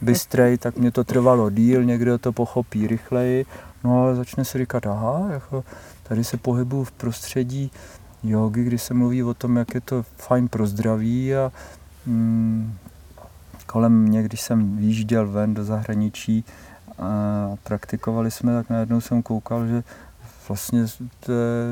bystrej, 0.00 0.58
tak 0.58 0.76
mě 0.76 0.90
to 0.90 1.04
trvalo 1.04 1.50
díl, 1.50 1.84
někdo 1.84 2.18
to 2.18 2.32
pochopí 2.32 2.86
rychleji, 2.86 3.46
no 3.84 4.02
ale 4.02 4.14
začne 4.14 4.44
si 4.44 4.58
říkat, 4.58 4.86
aha, 4.86 5.26
jako 5.30 5.64
tady 6.02 6.24
se 6.24 6.36
pohybuju 6.36 6.84
v 6.84 6.92
prostředí 6.92 7.70
jogy, 8.22 8.64
kdy 8.64 8.78
se 8.78 8.94
mluví 8.94 9.22
o 9.22 9.34
tom, 9.34 9.56
jak 9.56 9.74
je 9.74 9.80
to 9.80 10.02
fajn 10.16 10.48
pro 10.48 10.66
zdraví 10.66 11.34
a 11.34 11.52
mm, 12.06 12.74
kolem 13.66 13.92
mě, 13.92 14.22
když 14.22 14.40
jsem 14.40 14.76
výjížděl 14.76 15.28
ven 15.28 15.54
do 15.54 15.64
zahraničí 15.64 16.44
a 16.98 17.56
praktikovali 17.62 18.30
jsme, 18.30 18.52
tak 18.52 18.70
najednou 18.70 19.00
jsem 19.00 19.22
koukal, 19.22 19.66
že 19.66 19.82
vlastně 20.48 20.84
to 21.20 21.32
je 21.32 21.64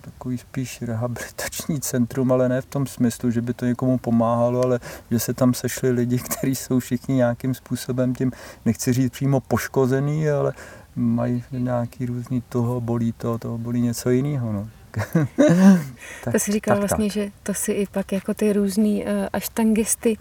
takový 0.00 0.38
spíš 0.38 0.82
rehabilitační 0.82 1.80
centrum, 1.80 2.32
ale 2.32 2.48
ne 2.48 2.60
v 2.60 2.66
tom 2.66 2.86
smyslu, 2.86 3.30
že 3.30 3.42
by 3.42 3.54
to 3.54 3.64
někomu 3.64 3.98
pomáhalo, 3.98 4.64
ale 4.64 4.80
že 5.10 5.18
se 5.18 5.34
tam 5.34 5.54
sešli 5.54 5.90
lidi, 5.90 6.18
kteří 6.28 6.54
jsou 6.54 6.78
všichni 6.78 7.14
nějakým 7.14 7.54
způsobem 7.54 8.14
tím, 8.14 8.32
nechci 8.64 8.92
říct 8.92 9.12
přímo 9.12 9.40
poškozený, 9.40 10.30
ale 10.30 10.52
mají 10.96 11.44
nějaký 11.50 12.06
různý 12.06 12.42
toho 12.48 12.80
bolí 12.80 13.12
to, 13.12 13.38
toho 13.38 13.58
bolí 13.58 13.80
něco 13.80 14.10
jiného. 14.10 14.52
No. 14.52 14.68
tak, 16.24 16.32
to 16.32 16.38
si 16.38 16.52
říkal 16.52 16.74
tak, 16.76 16.80
vlastně, 16.80 17.06
tak. 17.06 17.12
že 17.12 17.30
to 17.42 17.54
si 17.54 17.72
i 17.72 17.86
pak 17.86 18.12
jako 18.12 18.34
ty 18.34 18.52
různý 18.52 19.04
uh, 19.04 19.10
aštangisty 19.32 20.16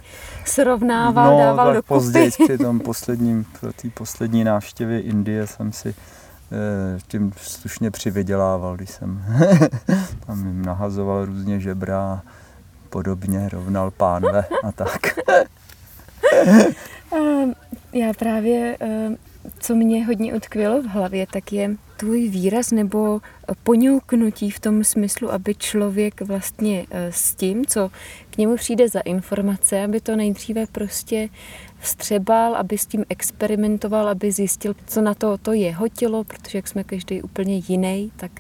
srovnával, 0.46 1.32
no, 1.32 1.44
dával 1.44 1.74
do 1.74 1.84
později 1.84 2.32
při 2.32 2.58
tom 2.58 2.80
posledním, 2.86 3.46
té 3.82 3.90
poslední 3.90 4.44
návštěvě 4.44 5.02
Indie 5.02 5.48
jsem 5.48 5.72
si 5.72 5.96
Eh, 5.98 6.17
tím 7.08 7.32
slušně 7.38 7.92
přivydělával, 7.92 8.76
když 8.76 8.90
jsem 8.90 9.26
tam 10.26 10.48
jim 10.48 10.66
nahazoval 10.66 11.26
různě 11.26 11.60
žebra 11.60 12.00
a 12.00 12.22
podobně, 12.90 13.50
rovnal 13.50 13.92
pánve 13.92 14.46
a 14.64 14.72
tak. 14.72 15.00
Ehm, 17.14 17.54
já 17.94 18.14
právě, 18.14 18.78
ehm, 18.80 19.18
co 19.60 19.76
mě 19.76 20.06
hodně 20.06 20.34
utkvělo 20.34 20.82
v 20.82 20.86
hlavě, 20.86 21.28
tak 21.32 21.54
je 21.54 21.76
tvůj 21.98 22.28
výraz 22.30 22.72
nebo 22.72 23.22
poňouknutí 23.64 24.52
v 24.52 24.60
tom 24.60 24.84
smyslu, 24.84 25.32
aby 25.32 25.56
člověk 25.56 26.22
vlastně 26.22 26.86
eh, 26.92 27.12
s 27.12 27.36
tím, 27.36 27.66
co 27.66 27.90
k 28.30 28.38
němu 28.38 28.56
přijde 28.56 28.90
za 28.90 29.00
informace, 29.00 29.84
aby 29.84 30.02
to 30.02 30.16
nejdříve 30.16 30.66
prostě 30.72 31.30
vstřebal, 31.80 32.56
aby 32.56 32.78
s 32.78 32.86
tím 32.86 33.06
experimentoval, 33.10 34.10
aby 34.10 34.32
zjistil, 34.32 34.76
co 34.86 35.02
na 35.02 35.14
to, 35.14 35.38
to 35.38 35.54
jeho 35.54 35.88
tělo, 35.88 36.24
protože 36.24 36.58
jak 36.58 36.68
jsme 36.68 36.84
každý 36.84 37.22
úplně 37.22 37.62
jiný, 37.68 38.12
tak 38.16 38.32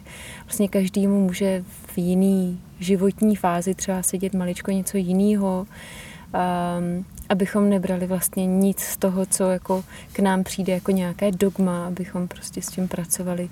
vlastně 0.46 0.67
každému 0.67 1.22
může 1.22 1.63
v 1.88 1.98
jiný 1.98 2.62
životní 2.79 3.36
fázi 3.36 3.75
třeba 3.75 4.03
sedět 4.03 4.34
maličko 4.34 4.72
něco 4.72 4.98
jiného, 4.98 5.67
um, 5.67 7.06
abychom 7.29 7.70
nebrali 7.70 8.08
vlastně 8.08 8.46
nic 8.46 8.79
z 8.79 8.98
toho, 8.98 9.25
co 9.25 9.50
jako 9.50 9.84
k 10.13 10.20
nám 10.20 10.44
přijde 10.44 10.74
jako 10.74 10.91
nějaké 10.91 11.32
dogma, 11.32 11.88
abychom 11.88 12.27
prostě 12.27 12.62
s 12.62 12.67
tím 12.67 12.88
pracovali 12.88 13.50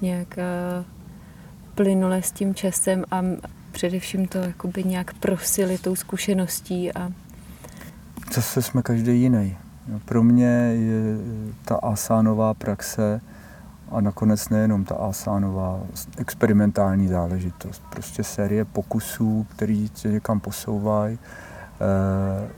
nějak 0.00 0.38
uh, 0.38 0.84
plynule 1.74 2.22
s 2.22 2.32
tím 2.32 2.54
časem 2.54 3.04
a 3.10 3.22
především 3.72 4.28
to 4.28 4.38
jakoby 4.38 4.84
nějak 4.84 5.14
prosili 5.14 5.78
tou 5.78 5.96
zkušeností 5.96 6.92
a 6.92 7.12
Zase 8.34 8.62
jsme 8.62 8.82
každý 8.82 9.20
jiný. 9.20 9.56
Pro 10.04 10.22
mě 10.22 10.46
je 10.74 11.16
ta 11.64 11.76
asánová 11.76 12.54
praxe 12.54 13.20
a 13.90 14.00
nakonec 14.00 14.48
nejenom 14.48 14.84
ta 14.84 14.94
asánová 14.94 15.80
experimentální 16.18 17.08
záležitost. 17.08 17.82
Prostě 17.90 18.24
série 18.24 18.64
pokusů, 18.64 19.46
který 19.50 19.90
se 19.94 20.08
někam 20.08 20.40
posouvají. 20.40 21.18
E, 21.18 22.48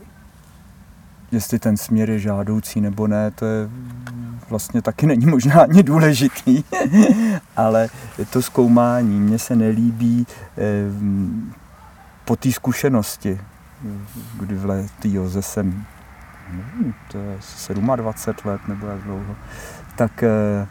jestli 1.31 1.59
ten 1.59 1.77
směr 1.77 2.09
je 2.09 2.19
žádoucí 2.19 2.81
nebo 2.81 3.07
ne, 3.07 3.31
to 3.31 3.45
je 3.45 3.69
vlastně 4.49 4.81
taky 4.81 5.05
není 5.05 5.25
možná 5.25 5.61
ani 5.61 5.83
důležitý, 5.83 6.63
ale 7.55 7.87
to 8.29 8.41
zkoumání 8.41 9.19
mně 9.19 9.39
se 9.39 9.55
nelíbí 9.55 10.27
e, 10.57 10.63
po 12.25 12.35
té 12.35 12.51
zkušenosti 12.51 13.39
kdy 14.39 14.55
v 14.55 14.65
letý 14.65 15.13
Joze 15.13 15.41
jsem, 15.41 15.85
nevím, 16.51 16.93
to 17.11 17.17
je 17.17 17.37
27 17.95 18.49
let 18.49 18.61
nebo 18.67 18.87
jak 18.87 19.01
dlouho, 19.01 19.35
tak 19.95 20.23
eh, 20.23 20.67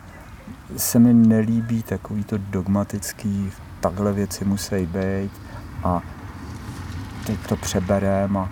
se 0.76 0.98
mi 0.98 1.14
nelíbí 1.14 1.82
takový 1.82 2.24
to 2.24 2.38
dogmatický, 2.38 3.52
takhle 3.80 4.12
věci 4.12 4.44
musí 4.44 4.86
být 4.86 5.32
a 5.84 6.00
teď 7.26 7.46
to 7.48 7.56
přeberem 7.56 8.36
a 8.36 8.48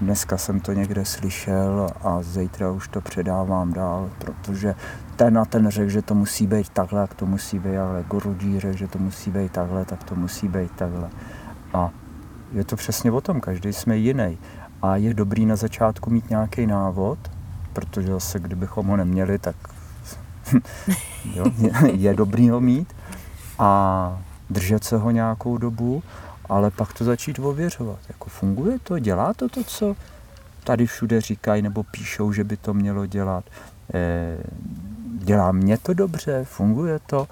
dneska 0.00 0.38
jsem 0.38 0.60
to 0.60 0.72
někde 0.72 1.04
slyšel 1.04 1.90
a 2.02 2.22
zítra 2.22 2.70
už 2.70 2.88
to 2.88 3.00
předávám 3.00 3.72
dál, 3.72 4.10
protože 4.18 4.74
ten 5.16 5.38
a 5.38 5.44
ten 5.44 5.68
řekl, 5.68 5.90
že 5.90 6.02
to 6.02 6.14
musí 6.14 6.46
být 6.46 6.68
takhle, 6.68 7.00
jak 7.00 7.14
to 7.14 7.26
musí 7.26 7.58
být, 7.58 7.76
ale 7.76 8.04
Gurudí 8.10 8.60
řekl, 8.60 8.76
že 8.76 8.88
to 8.88 8.98
musí 8.98 9.30
být 9.30 9.52
takhle, 9.52 9.84
tak 9.84 10.04
to 10.04 10.14
musí 10.14 10.48
být 10.48 10.72
takhle. 10.72 11.10
A 11.74 11.90
je 12.52 12.64
to 12.64 12.76
přesně 12.76 13.12
o 13.12 13.20
tom, 13.20 13.40
každý 13.40 13.72
jsme 13.72 13.96
jiný. 13.96 14.38
A 14.82 14.96
je 14.96 15.14
dobrý 15.14 15.46
na 15.46 15.56
začátku 15.56 16.10
mít 16.10 16.30
nějaký 16.30 16.66
návod, 16.66 17.18
protože 17.72 18.08
zase 18.08 18.38
kdybychom 18.38 18.86
ho 18.86 18.96
neměli, 18.96 19.38
tak 19.38 19.56
jo, 21.34 21.44
je 21.92 22.14
dobrý 22.14 22.50
ho 22.50 22.60
mít 22.60 22.94
a 23.58 24.22
držet 24.50 24.84
se 24.84 24.96
ho 24.96 25.10
nějakou 25.10 25.58
dobu, 25.58 26.02
ale 26.48 26.70
pak 26.70 26.92
to 26.92 27.04
začít 27.04 27.38
ověřovat. 27.38 27.98
Jako 28.08 28.30
funguje 28.30 28.78
to, 28.78 28.98
dělá 28.98 29.34
to 29.34 29.48
to, 29.48 29.64
co 29.64 29.96
tady 30.64 30.86
všude 30.86 31.20
říkají 31.20 31.62
nebo 31.62 31.82
píšou, 31.82 32.32
že 32.32 32.44
by 32.44 32.56
to 32.56 32.74
mělo 32.74 33.06
dělat. 33.06 33.44
E, 33.94 34.36
dělá 35.18 35.52
mě 35.52 35.78
to 35.78 35.94
dobře, 35.94 36.44
funguje 36.44 36.98
to 37.06 37.28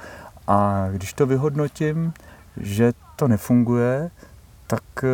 a 0.46 0.86
když 0.92 1.12
to 1.12 1.26
vyhodnotím, 1.26 2.12
že 2.56 2.92
to 3.16 3.28
nefunguje, 3.28 4.10
tak 4.68 4.82
e, 5.04 5.08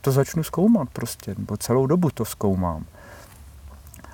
to 0.00 0.12
začnu 0.12 0.42
zkoumat 0.42 0.88
prostě, 0.92 1.34
nebo 1.38 1.56
celou 1.56 1.86
dobu 1.86 2.10
to 2.10 2.24
zkoumám 2.24 2.84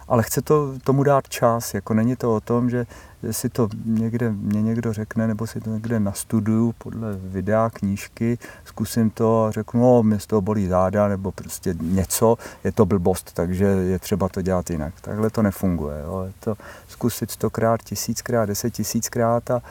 ale 0.09 0.23
chce 0.23 0.43
to 0.43 0.75
tomu 0.85 1.03
dát 1.03 1.29
čas, 1.29 1.75
jako 1.75 1.95
není 1.95 2.17
to 2.17 2.35
o 2.35 2.41
tom, 2.41 2.71
že 2.71 2.87
si 3.31 3.49
to 3.49 3.69
někde, 3.85 4.31
mě 4.31 4.62
někdo 4.62 4.93
řekne, 4.93 5.27
nebo 5.27 5.47
si 5.47 5.61
to 5.61 5.71
někde 5.71 6.00
nastuduju 6.00 6.75
podle 6.79 7.12
videa, 7.12 7.71
knížky, 7.71 8.38
zkusím 8.65 9.11
to 9.11 9.45
a 9.45 9.50
řeknu, 9.50 9.81
no, 9.81 10.03
mě 10.03 10.21
z 10.21 10.27
toho 10.27 10.43
bolí 10.43 10.67
záda, 10.67 11.09
nebo 11.09 11.33
prostě 11.33 11.75
něco, 11.81 12.37
je 12.65 12.73
to 12.73 12.87
blbost, 12.87 13.33
takže 13.35 13.65
je 13.65 13.99
třeba 13.99 14.29
to 14.29 14.43
dělat 14.43 14.71
jinak. 14.71 14.95
Takhle 15.00 15.31
to 15.31 15.43
nefunguje. 15.43 16.00
Jo. 16.05 16.23
Je 16.27 16.33
to 16.41 16.55
zkusit 16.88 17.31
stokrát, 17.31 17.83
tisíckrát, 17.83 18.49
deset 18.49 18.71
tisíckrát 18.71 19.50
a 19.50 19.62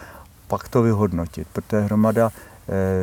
pak 0.48 0.68
to 0.70 0.82
vyhodnotit, 0.82 1.48
protože 1.54 1.82
hromada 1.82 2.30
Eh, 2.30 2.47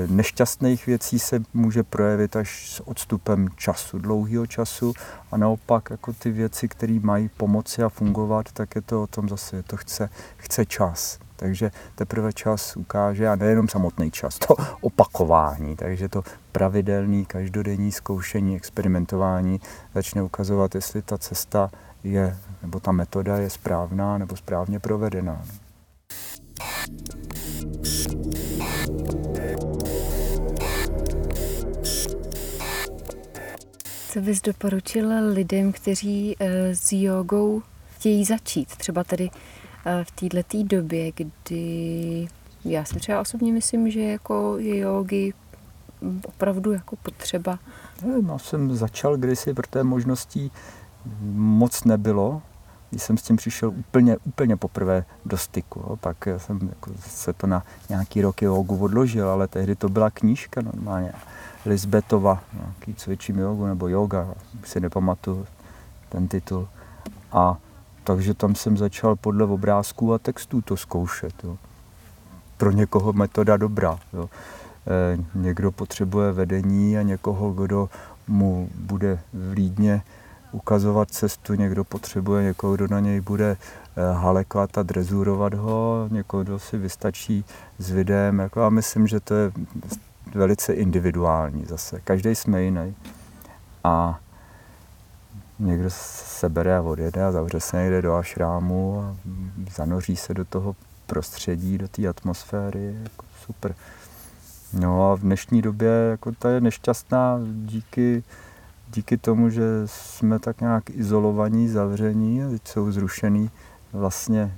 nešťastných 0.06 0.86
věcí 0.86 1.18
se 1.18 1.42
může 1.54 1.82
projevit 1.82 2.36
až 2.36 2.70
s 2.70 2.88
odstupem 2.88 3.48
času, 3.56 3.98
dlouhého 3.98 4.46
času 4.46 4.92
a 5.32 5.36
naopak 5.36 5.90
jako 5.90 6.12
ty 6.12 6.30
věci, 6.30 6.68
které 6.68 6.98
mají 7.02 7.28
pomoci 7.28 7.82
a 7.82 7.88
fungovat, 7.88 8.52
tak 8.52 8.74
je 8.74 8.82
to 8.82 9.02
o 9.02 9.06
tom 9.06 9.28
zase, 9.28 9.62
to 9.62 9.76
chce, 9.76 10.08
chce 10.36 10.66
čas. 10.66 11.18
Takže 11.36 11.70
teprve 11.94 12.32
čas 12.32 12.76
ukáže, 12.76 13.28
a 13.28 13.36
nejenom 13.36 13.68
samotný 13.68 14.10
čas, 14.10 14.38
to 14.38 14.56
opakování, 14.80 15.76
takže 15.76 16.08
to 16.08 16.22
pravidelný 16.52 17.24
každodenní 17.24 17.92
zkoušení, 17.92 18.56
experimentování 18.56 19.60
začne 19.94 20.22
ukazovat, 20.22 20.74
jestli 20.74 21.02
ta 21.02 21.18
cesta 21.18 21.70
je, 22.04 22.36
nebo 22.62 22.80
ta 22.80 22.92
metoda 22.92 23.36
je 23.36 23.50
správná 23.50 24.18
nebo 24.18 24.36
správně 24.36 24.80
provedená. 24.80 25.44
Co 34.14 34.20
bys 34.20 34.42
doporučil 34.42 35.08
lidem, 35.32 35.72
kteří 35.72 36.36
eh, 36.40 36.76
s 36.76 36.92
jogou 36.92 37.62
chtějí 37.94 38.24
začít? 38.24 38.76
Třeba 38.76 39.04
tady 39.04 39.30
eh, 39.86 40.04
v 40.04 40.10
této 40.10 40.62
době, 40.62 41.12
kdy 41.12 42.28
já 42.64 42.84
si 42.84 42.94
třeba 42.96 43.20
osobně 43.20 43.52
myslím, 43.52 43.90
že 43.90 44.00
jako 44.00 44.58
je 44.58 44.78
jogy 44.78 45.32
opravdu 46.26 46.72
jako 46.72 46.96
potřeba. 46.96 47.58
Já 48.28 48.38
jsem 48.38 48.76
začal 48.76 49.16
kdysi, 49.16 49.54
protože 49.54 49.82
možností 49.82 50.52
moc 51.32 51.84
nebylo. 51.84 52.42
Když 52.90 53.02
jsem 53.02 53.16
s 53.16 53.22
tím 53.22 53.36
přišel 53.36 53.68
úplně, 53.68 54.16
úplně 54.24 54.56
poprvé 54.56 55.04
do 55.24 55.38
styku. 55.38 55.80
Jo. 55.80 55.96
Pak 55.96 56.28
jsem 56.36 56.60
jako 56.68 56.92
se 56.98 57.32
to 57.32 57.46
na 57.46 57.64
nějaký 57.88 58.22
roky 58.22 58.44
jogu 58.44 58.78
odložil, 58.78 59.28
ale 59.28 59.48
tehdy 59.48 59.74
to 59.76 59.88
byla 59.88 60.10
knížka 60.10 60.62
normálně. 60.62 61.12
Lisbetova, 61.66 62.42
nějaký 62.52 62.94
cvičím 62.94 63.38
jogu 63.38 63.66
nebo 63.66 63.88
yoga, 63.88 64.28
si 64.64 64.80
nepamatuju 64.80 65.46
ten 66.08 66.28
titul. 66.28 66.68
A 67.32 67.56
takže 68.04 68.34
tam 68.34 68.54
jsem 68.54 68.76
začal 68.76 69.16
podle 69.16 69.44
obrázků 69.44 70.14
a 70.14 70.18
textů 70.18 70.62
to 70.62 70.76
zkoušet. 70.76 71.44
Jo. 71.44 71.56
Pro 72.56 72.70
někoho 72.70 73.12
metoda 73.12 73.56
dobrá. 73.56 73.98
Jo. 74.12 74.30
E, 74.86 75.18
někdo 75.34 75.72
potřebuje 75.72 76.32
vedení 76.32 76.98
a 76.98 77.02
někoho, 77.02 77.52
kdo 77.52 77.88
mu 78.28 78.68
bude 78.74 79.18
vlídně 79.32 80.02
ukazovat 80.52 81.10
cestu, 81.10 81.54
někdo 81.54 81.84
potřebuje 81.84 82.44
někoho, 82.44 82.74
kdo 82.74 82.88
na 82.88 83.00
něj 83.00 83.20
bude 83.20 83.50
e, 83.50 83.56
halekat 84.12 84.78
a 84.78 84.82
drezurovat 84.82 85.54
ho, 85.54 86.08
někoho, 86.10 86.44
kdo 86.44 86.58
si 86.58 86.78
vystačí 86.78 87.44
s 87.78 87.90
videem. 87.90 88.38
Jako, 88.38 88.62
a 88.62 88.70
myslím, 88.70 89.06
že 89.06 89.20
to 89.20 89.34
je 89.34 89.52
velice 90.34 90.72
individuální 90.72 91.64
zase. 91.64 92.00
Každý 92.00 92.34
jsme 92.34 92.62
jiný. 92.62 92.94
A 93.84 94.20
někdo 95.58 95.90
se 95.90 96.48
bere 96.48 96.76
a 96.76 96.82
odjede 96.82 97.24
a 97.24 97.32
zavře 97.32 97.60
se 97.60 97.76
někde 97.76 98.02
do 98.02 98.14
ašrámu 98.14 99.00
a 99.00 99.16
zanoří 99.76 100.16
se 100.16 100.34
do 100.34 100.44
toho 100.44 100.76
prostředí, 101.06 101.78
do 101.78 101.88
té 101.88 102.08
atmosféry. 102.08 102.96
Jako 103.02 103.24
super. 103.44 103.74
No 104.72 105.12
a 105.12 105.16
v 105.16 105.20
dnešní 105.20 105.62
době 105.62 105.90
jako 106.10 106.32
ta 106.32 106.50
je 106.50 106.60
nešťastná 106.60 107.40
díky, 107.64 108.22
díky 108.90 109.16
tomu, 109.16 109.50
že 109.50 109.62
jsme 109.86 110.38
tak 110.38 110.60
nějak 110.60 110.90
izolovaní, 110.90 111.68
zavření 111.68 112.44
a 112.44 112.48
teď 112.48 112.68
jsou 112.68 112.92
zrušený 112.92 113.50
vlastně 113.92 114.40
e, 114.40 114.54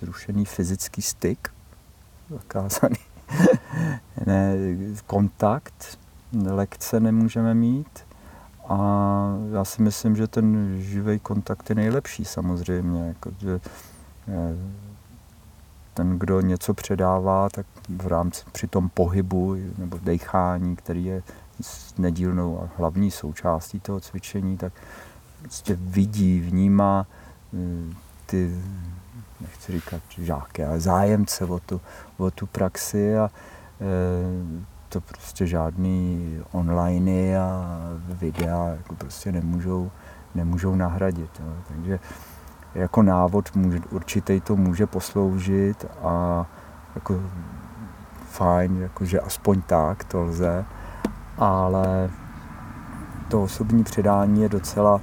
zrušený 0.00 0.44
fyzický 0.44 1.02
styk, 1.02 1.48
zakázaný 2.30 2.96
ne, 4.26 4.56
kontakt, 5.06 5.98
lekce 6.44 7.00
nemůžeme 7.00 7.54
mít 7.54 8.06
a 8.68 8.78
já 9.52 9.64
si 9.64 9.82
myslím, 9.82 10.16
že 10.16 10.26
ten 10.26 10.76
živý 10.82 11.18
kontakt 11.18 11.70
je 11.70 11.74
nejlepší 11.74 12.24
samozřejmě. 12.24 13.08
Jako, 13.08 13.30
že, 13.38 13.60
eh, 14.28 14.56
ten, 15.94 16.18
kdo 16.18 16.40
něco 16.40 16.74
předává, 16.74 17.48
tak 17.48 17.66
v 17.88 18.06
rámci 18.06 18.44
při 18.52 18.66
tom 18.66 18.88
pohybu 18.88 19.56
nebo 19.78 19.98
dechání, 20.02 20.76
který 20.76 21.04
je 21.04 21.22
nedílnou 21.98 22.60
a 22.62 22.68
hlavní 22.76 23.10
součástí 23.10 23.80
toho 23.80 24.00
cvičení, 24.00 24.56
tak 24.56 24.72
prostě 25.42 25.76
vidí, 25.80 26.40
vnímá 26.40 27.06
eh, 27.54 27.94
ty 28.26 28.60
nechci 29.40 29.72
říkat 29.72 30.02
žáky, 30.18 30.64
ale 30.64 30.80
zájemce 30.80 31.44
o 31.44 31.58
tu, 31.58 31.80
o 32.16 32.30
tu 32.30 32.46
praxi 32.46 33.18
a 33.18 33.30
e, 33.80 34.66
to 34.88 35.00
prostě 35.00 35.46
žádný 35.46 36.38
online 36.52 37.38
a 37.38 37.78
videa 38.08 38.68
jako 38.68 38.94
prostě 38.94 39.32
nemůžou, 39.32 39.90
nemůžou 40.34 40.74
nahradit. 40.74 41.30
Jo. 41.40 41.52
Takže 41.68 41.98
jako 42.74 43.02
návod 43.02 43.54
může, 43.54 43.80
určitý 43.90 44.40
to 44.40 44.56
může 44.56 44.86
posloužit 44.86 45.84
a 46.02 46.46
jako 46.94 47.20
fajn, 48.30 48.76
jakože 48.82 49.20
aspoň 49.20 49.62
tak 49.62 50.04
to 50.04 50.20
lze, 50.22 50.64
ale 51.38 52.10
to 53.28 53.42
osobní 53.42 53.84
předání 53.84 54.42
je 54.42 54.48
docela 54.48 55.00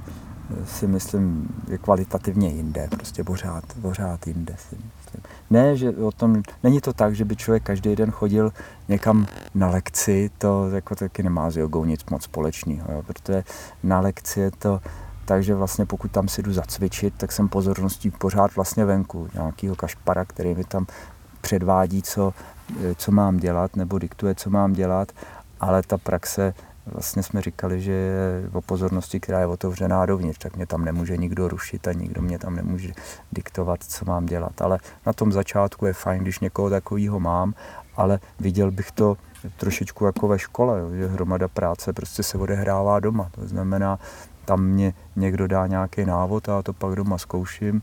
si 0.64 0.86
myslím, 0.86 1.48
je 1.68 1.78
kvalitativně 1.78 2.48
jinde, 2.48 2.88
prostě 2.90 3.24
pořád, 3.24 3.64
pořád 3.82 4.26
jinde 4.26 4.54
si 4.58 4.76
myslím. 4.76 5.22
Ne, 5.50 5.76
že 5.76 5.90
o 5.90 6.12
tom, 6.12 6.42
není 6.62 6.80
to 6.80 6.92
tak, 6.92 7.14
že 7.14 7.24
by 7.24 7.36
člověk 7.36 7.62
každý 7.62 7.96
den 7.96 8.10
chodil 8.10 8.52
někam 8.88 9.26
na 9.54 9.68
lekci, 9.68 10.30
to 10.38 10.70
jako 10.70 10.94
taky 10.94 11.22
nemá 11.22 11.50
s 11.50 11.56
jogou 11.56 11.84
nic 11.84 12.04
moc 12.10 12.22
společného, 12.22 12.92
jo, 12.92 13.02
protože 13.02 13.44
na 13.82 14.00
lekci 14.00 14.40
je 14.40 14.50
to 14.50 14.80
takže 15.24 15.54
vlastně 15.54 15.86
pokud 15.86 16.10
tam 16.10 16.28
si 16.28 16.42
jdu 16.42 16.52
zacvičit, 16.52 17.14
tak 17.16 17.32
jsem 17.32 17.48
pozorností 17.48 18.10
pořád 18.10 18.56
vlastně 18.56 18.84
venku, 18.84 19.28
nějakýho 19.34 19.76
kašpara, 19.76 20.24
který 20.24 20.54
mi 20.54 20.64
tam 20.64 20.86
předvádí, 21.40 22.02
co, 22.02 22.34
co 22.96 23.12
mám 23.12 23.36
dělat, 23.36 23.76
nebo 23.76 23.98
diktuje, 23.98 24.34
co 24.34 24.50
mám 24.50 24.72
dělat, 24.72 25.12
ale 25.60 25.82
ta 25.82 25.98
praxe 25.98 26.54
vlastně 26.86 27.22
jsme 27.22 27.42
říkali, 27.42 27.80
že 27.80 27.92
je 27.92 28.48
o 28.52 28.60
pozornosti, 28.60 29.20
která 29.20 29.40
je 29.40 29.46
otevřená 29.46 30.06
dovnitř, 30.06 30.38
tak 30.38 30.56
mě 30.56 30.66
tam 30.66 30.84
nemůže 30.84 31.16
nikdo 31.16 31.48
rušit 31.48 31.88
a 31.88 31.92
nikdo 31.92 32.22
mě 32.22 32.38
tam 32.38 32.56
nemůže 32.56 32.92
diktovat, 33.32 33.84
co 33.84 34.04
mám 34.04 34.26
dělat. 34.26 34.62
Ale 34.62 34.78
na 35.06 35.12
tom 35.12 35.32
začátku 35.32 35.86
je 35.86 35.92
fajn, 35.92 36.22
když 36.22 36.40
někoho 36.40 36.70
takového 36.70 37.20
mám, 37.20 37.54
ale 37.96 38.20
viděl 38.40 38.70
bych 38.70 38.90
to 38.90 39.16
trošičku 39.56 40.04
jako 40.04 40.28
ve 40.28 40.38
škole, 40.38 40.80
jo, 40.80 40.90
že 40.90 41.06
hromada 41.06 41.48
práce 41.48 41.92
prostě 41.92 42.22
se 42.22 42.38
odehrává 42.38 43.00
doma. 43.00 43.28
To 43.34 43.46
znamená, 43.46 43.98
tam 44.44 44.64
mě 44.64 44.94
někdo 45.16 45.46
dá 45.46 45.66
nějaký 45.66 46.04
návod 46.04 46.48
a 46.48 46.62
to 46.62 46.72
pak 46.72 46.94
doma 46.94 47.18
zkouším 47.18 47.82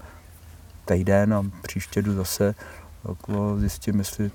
týden 0.85 1.33
a 1.33 1.45
příště 1.61 2.01
jdu 2.01 2.13
zase 2.13 2.55
jako 3.09 3.59
zjistím, 3.59 3.99
jestli 3.99 4.31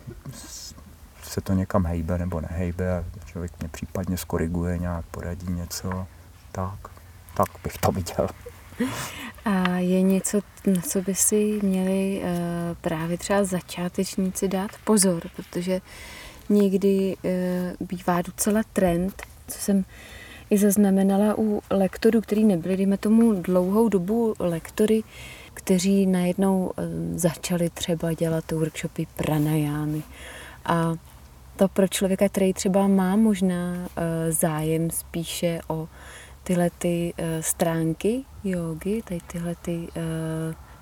se 1.26 1.40
to 1.40 1.52
někam 1.52 1.86
hejbe 1.86 2.18
nebo 2.18 2.40
nehejbe 2.40 3.04
člověk 3.26 3.52
mě 3.60 3.68
případně 3.68 4.16
skoriguje, 4.16 4.78
nějak 4.78 5.06
poradí 5.06 5.52
něco, 5.52 6.06
tak, 6.52 6.78
tak 7.36 7.48
bych 7.64 7.78
to 7.78 7.92
viděl. 7.92 8.28
A 9.44 9.68
je 9.78 10.02
něco, 10.02 10.40
na 10.66 10.80
co 10.80 11.02
by 11.02 11.14
si 11.14 11.60
měli 11.62 12.22
uh, 12.22 12.28
právě 12.80 13.18
třeba 13.18 13.44
začátečníci 13.44 14.48
dát 14.48 14.70
pozor, 14.84 15.22
protože 15.36 15.80
někdy 16.48 17.16
uh, 17.16 17.86
bývá 17.88 18.22
docela 18.22 18.62
trend, 18.72 19.22
co 19.48 19.58
jsem 19.58 19.84
i 20.50 20.58
zaznamenala 20.58 21.34
u 21.38 21.62
lektorů, 21.70 22.20
který 22.20 22.44
nebyli, 22.44 22.76
dejme 22.76 22.98
tomu, 22.98 23.32
dlouhou 23.32 23.88
dobu 23.88 24.34
lektory, 24.38 25.02
kteří 25.54 26.06
najednou 26.06 26.72
eh, 26.76 26.82
začali 27.18 27.70
třeba 27.70 28.12
dělat 28.12 28.52
workshopy 28.52 29.06
pranajámy. 29.16 30.02
A 30.64 30.94
to 31.56 31.68
pro 31.68 31.88
člověka, 31.88 32.28
který 32.28 32.52
třeba 32.52 32.88
má 32.88 33.16
možná 33.16 33.74
eh, 33.96 34.32
zájem 34.32 34.90
spíše 34.90 35.60
o 35.68 35.88
tyhle 36.42 36.70
ty 36.78 37.14
stránky 37.40 38.24
jogy, 38.44 39.02
tady 39.02 39.20
tyhle 39.26 39.54
ty 39.54 39.88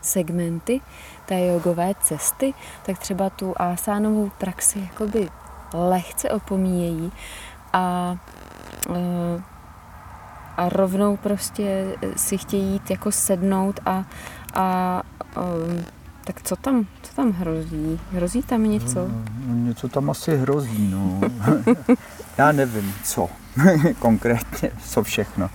segmenty 0.04 0.80
té 1.26 1.46
jogové 1.46 1.92
cesty, 2.00 2.54
tak 2.86 2.98
třeba 2.98 3.30
tu 3.30 3.54
asánovou 3.56 4.30
praxi 4.38 4.78
jakoby 4.78 5.28
lehce 5.74 6.30
opomíjejí 6.30 7.12
a, 7.72 8.16
eh, 8.90 9.42
a 10.56 10.68
rovnou 10.68 11.16
prostě 11.16 11.96
si 12.16 12.38
chtějí 12.38 12.72
jít 12.72 12.90
jako 12.90 13.12
sednout 13.12 13.80
a, 13.86 14.04
a 14.54 15.02
eh, 15.36 15.84
tak 16.24 16.42
co 16.42 16.56
tam, 16.56 16.86
co 17.02 17.14
tam 17.14 17.32
hrozí? 17.32 18.00
Hrozí 18.12 18.42
tam 18.42 18.62
něco? 18.62 19.08
No, 19.08 19.24
no 19.46 19.54
něco 19.54 19.88
tam 19.88 20.10
asi 20.10 20.36
hrozí, 20.36 20.90
no. 20.90 21.20
Já 22.38 22.52
nevím, 22.52 22.94
co 23.04 23.28
konkrétně, 23.98 24.70
co 24.84 25.02
všechno. 25.02 25.50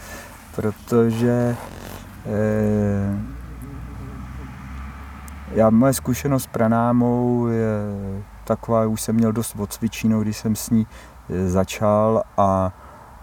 Protože 0.56 1.58
eh, 2.26 3.40
já, 5.52 5.70
moje 5.70 5.94
zkušenost 5.94 6.44
s 6.44 6.48
pranámou 6.48 7.48
je 7.48 7.70
taková, 8.44 8.86
už 8.86 9.02
jsem 9.02 9.16
měl 9.16 9.32
dost 9.32 9.56
odcvičíno, 9.60 10.22
když 10.22 10.38
jsem 10.38 10.56
s 10.56 10.70
ní 10.70 10.88
e, 11.30 11.50
začal 11.50 12.24
a 12.38 12.74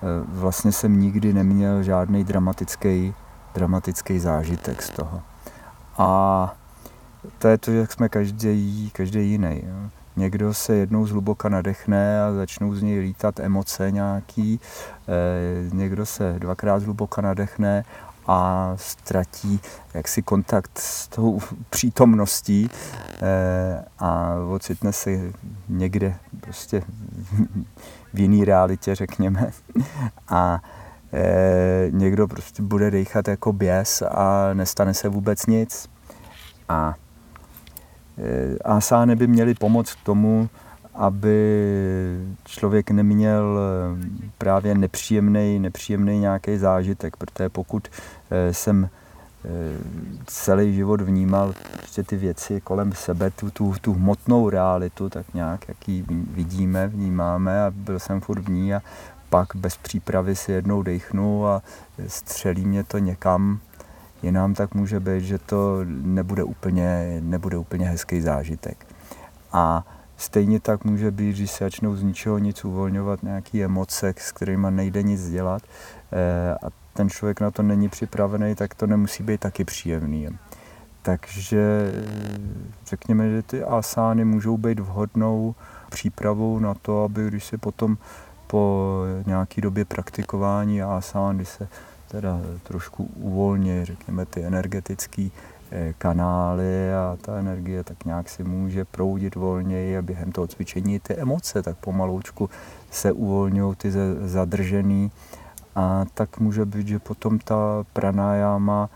e, 0.03 0.07
vlastně 0.29 0.73
jsem 0.73 1.01
nikdy 1.01 1.33
neměl 1.33 1.83
žádný 1.83 2.25
dramatický, 2.25 3.15
dramatický 3.55 4.19
zážitek 4.19 4.83
z 4.83 4.91
toho. 4.91 5.23
A 5.99 6.55
to 7.39 7.49
je 7.49 7.59
to, 7.59 7.71
jak 7.71 7.93
jsme 7.93 8.09
každý, 8.09 8.91
každý 8.93 9.31
jiný. 9.31 9.63
Jo. 9.67 9.91
Někdo 10.17 10.55
se 10.55 10.75
jednou 10.75 11.07
zhluboka 11.07 11.49
nadechne 11.49 12.23
a 12.23 12.33
začnou 12.33 12.75
z 12.75 12.83
něj 12.83 12.99
lítat 12.99 13.41
emoce 13.41 13.91
nějaký, 13.91 14.61
e, 15.09 15.75
někdo 15.75 16.07
se 16.07 16.35
dvakrát 16.39 16.79
zhluboka 16.79 17.21
nadechne 17.23 17.85
a 18.27 18.73
ztratí 18.77 19.61
jaksi 19.95 20.23
kontakt 20.23 20.79
s 20.79 21.09
tou 21.09 21.41
přítomností 21.71 22.71
eh, 23.23 23.85
a 23.99 24.35
ocitne 24.51 24.93
se 24.93 25.11
někde 25.69 26.17
prostě 26.41 26.83
v 28.15 28.19
jiný 28.21 28.45
realitě, 28.45 28.95
řekněme. 28.95 29.51
A 30.29 30.63
eh, 31.13 31.89
někdo 31.91 32.29
prostě 32.29 32.63
bude 32.63 32.91
dechat 32.91 33.29
jako 33.29 33.53
běs 33.53 34.03
a 34.03 34.55
nestane 34.55 34.95
se 34.95 35.09
vůbec 35.09 35.47
nic. 35.47 35.89
A 36.69 36.95
asány 38.65 39.17
by 39.17 39.27
měly 39.27 39.55
pomoct 39.55 39.95
k 39.95 40.05
tomu, 40.05 40.49
aby 40.95 41.39
člověk 42.45 42.91
neměl 42.91 43.59
právě 44.39 44.75
nepříjemný, 44.75 45.59
nepříjemný 45.59 46.19
nějaký 46.19 46.57
zážitek, 46.57 47.17
protože 47.17 47.49
pokud 47.49 47.89
Eh, 48.31 48.55
jsem 48.55 48.89
eh, 49.45 49.49
celý 50.27 50.75
život 50.75 51.01
vnímal 51.01 51.55
prostě 51.79 52.03
ty 52.03 52.17
věci 52.17 52.61
kolem 52.61 52.93
sebe, 52.93 53.31
tu, 53.31 53.51
tu, 53.51 53.75
tu 53.81 53.93
hmotnou 53.93 54.51
realitu, 54.51 55.09
tak 55.11 55.35
nějak, 55.35 55.69
jak 55.69 55.89
ji 55.89 56.05
vidíme, 56.31 56.89
vnímáme 56.89 57.65
a 57.65 57.71
byl 57.71 57.99
jsem 57.99 58.21
furt 58.21 58.41
v 58.41 58.51
ní 58.51 58.75
a 58.75 58.83
pak 59.31 59.49
bez 59.55 59.77
přípravy 59.77 60.37
si 60.37 60.53
jednou 60.53 60.83
dechnu 60.83 61.47
a 61.47 61.63
střelí 62.07 62.67
mě 62.67 62.85
to 62.85 62.99
někam 62.99 63.59
jinam, 64.23 64.55
tak 64.55 64.75
může 64.75 65.01
být, 65.01 65.25
že 65.25 65.39
to 65.39 65.81
nebude 65.89 66.45
úplně, 66.45 67.19
nebude 67.23 67.57
úplně 67.57 67.89
hezký 67.89 68.21
zážitek. 68.21 68.87
A 69.53 69.85
stejně 70.17 70.61
tak 70.61 70.85
může 70.85 71.11
být, 71.11 71.37
když 71.37 71.51
se 71.51 71.65
začnou 71.65 71.97
z 71.97 72.03
ničeho 72.03 72.39
nic 72.39 72.65
uvolňovat 72.65 73.23
nějaké 73.23 73.65
emoce, 73.65 74.15
s 74.19 74.33
kterými 74.33 74.67
nejde 74.71 75.03
nic 75.03 75.31
dělat 75.31 75.63
eh, 76.13 76.55
a 76.55 76.71
ten 76.93 77.11
člověk 77.11 77.41
na 77.41 77.51
to 77.51 77.63
není 77.63 77.89
připravený, 77.89 78.55
tak 78.55 78.75
to 78.75 78.87
nemusí 78.87 79.23
být 79.23 79.41
taky 79.41 79.65
příjemný. 79.65 80.29
Takže 81.03 81.93
řekněme, 82.87 83.31
že 83.31 83.43
ty 83.43 83.65
asány 83.65 84.25
můžou 84.25 84.57
být 84.57 84.81
vhodnou 84.81 85.55
přípravou 85.91 86.59
na 86.59 86.75
to, 86.75 87.05
aby 87.05 87.29
když 87.29 87.45
se 87.45 87.59
potom 87.59 87.99
po 88.47 89.03
nějaké 89.27 89.61
době 89.61 89.85
praktikování 89.85 90.83
asán, 90.83 91.37
kdy 91.37 91.45
se 91.45 91.69
teda 92.09 92.41
trošku 92.63 93.11
uvolní, 93.15 93.85
řekněme, 93.85 94.27
ty 94.27 94.45
energetické 94.45 95.29
eh, 95.71 95.95
kanály 95.99 96.95
a 96.95 97.19
ta 97.21 97.39
energie 97.39 97.85
tak 97.85 98.05
nějak 98.05 98.29
si 98.29 98.45
může 98.45 98.85
proudit 98.85 99.35
volněji 99.35 99.99
a 99.99 100.03
během 100.03 100.33
toho 100.33 100.47
cvičení 100.47 101.01
ty 101.01 101.15
emoce 101.15 101.63
tak 101.63 101.77
pomaloučku 101.77 102.51
se 102.91 103.13
uvolňují 103.13 103.77
ty 103.77 103.93
zadržený 104.25 105.11
a 105.77 106.05
tak 106.15 106.39
může 106.39 106.65
být, 106.65 106.89
že 106.89 106.99
potom 106.99 107.39
ta 107.39 107.85
pranayama, 107.93 108.91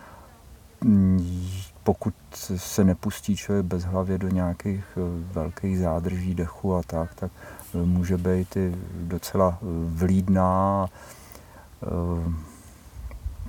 mm, 0.81 1.49
pokud 1.83 2.15
se 2.57 2.85
nepustí 2.85 3.37
člověk 3.37 3.67
bez 3.67 3.85
hlavě 3.85 4.19
do 4.19 4.29
nějakých 4.29 4.85
eh, 4.97 5.01
velkých 5.33 5.79
zádrží 5.79 6.35
dechu 6.35 6.75
a 6.75 6.83
tak, 6.87 7.15
tak 7.15 7.31
eh, 7.75 7.79
může 7.79 8.17
být 8.19 8.57
i 8.57 8.75
docela 8.95 9.59
vlídná. 9.87 10.89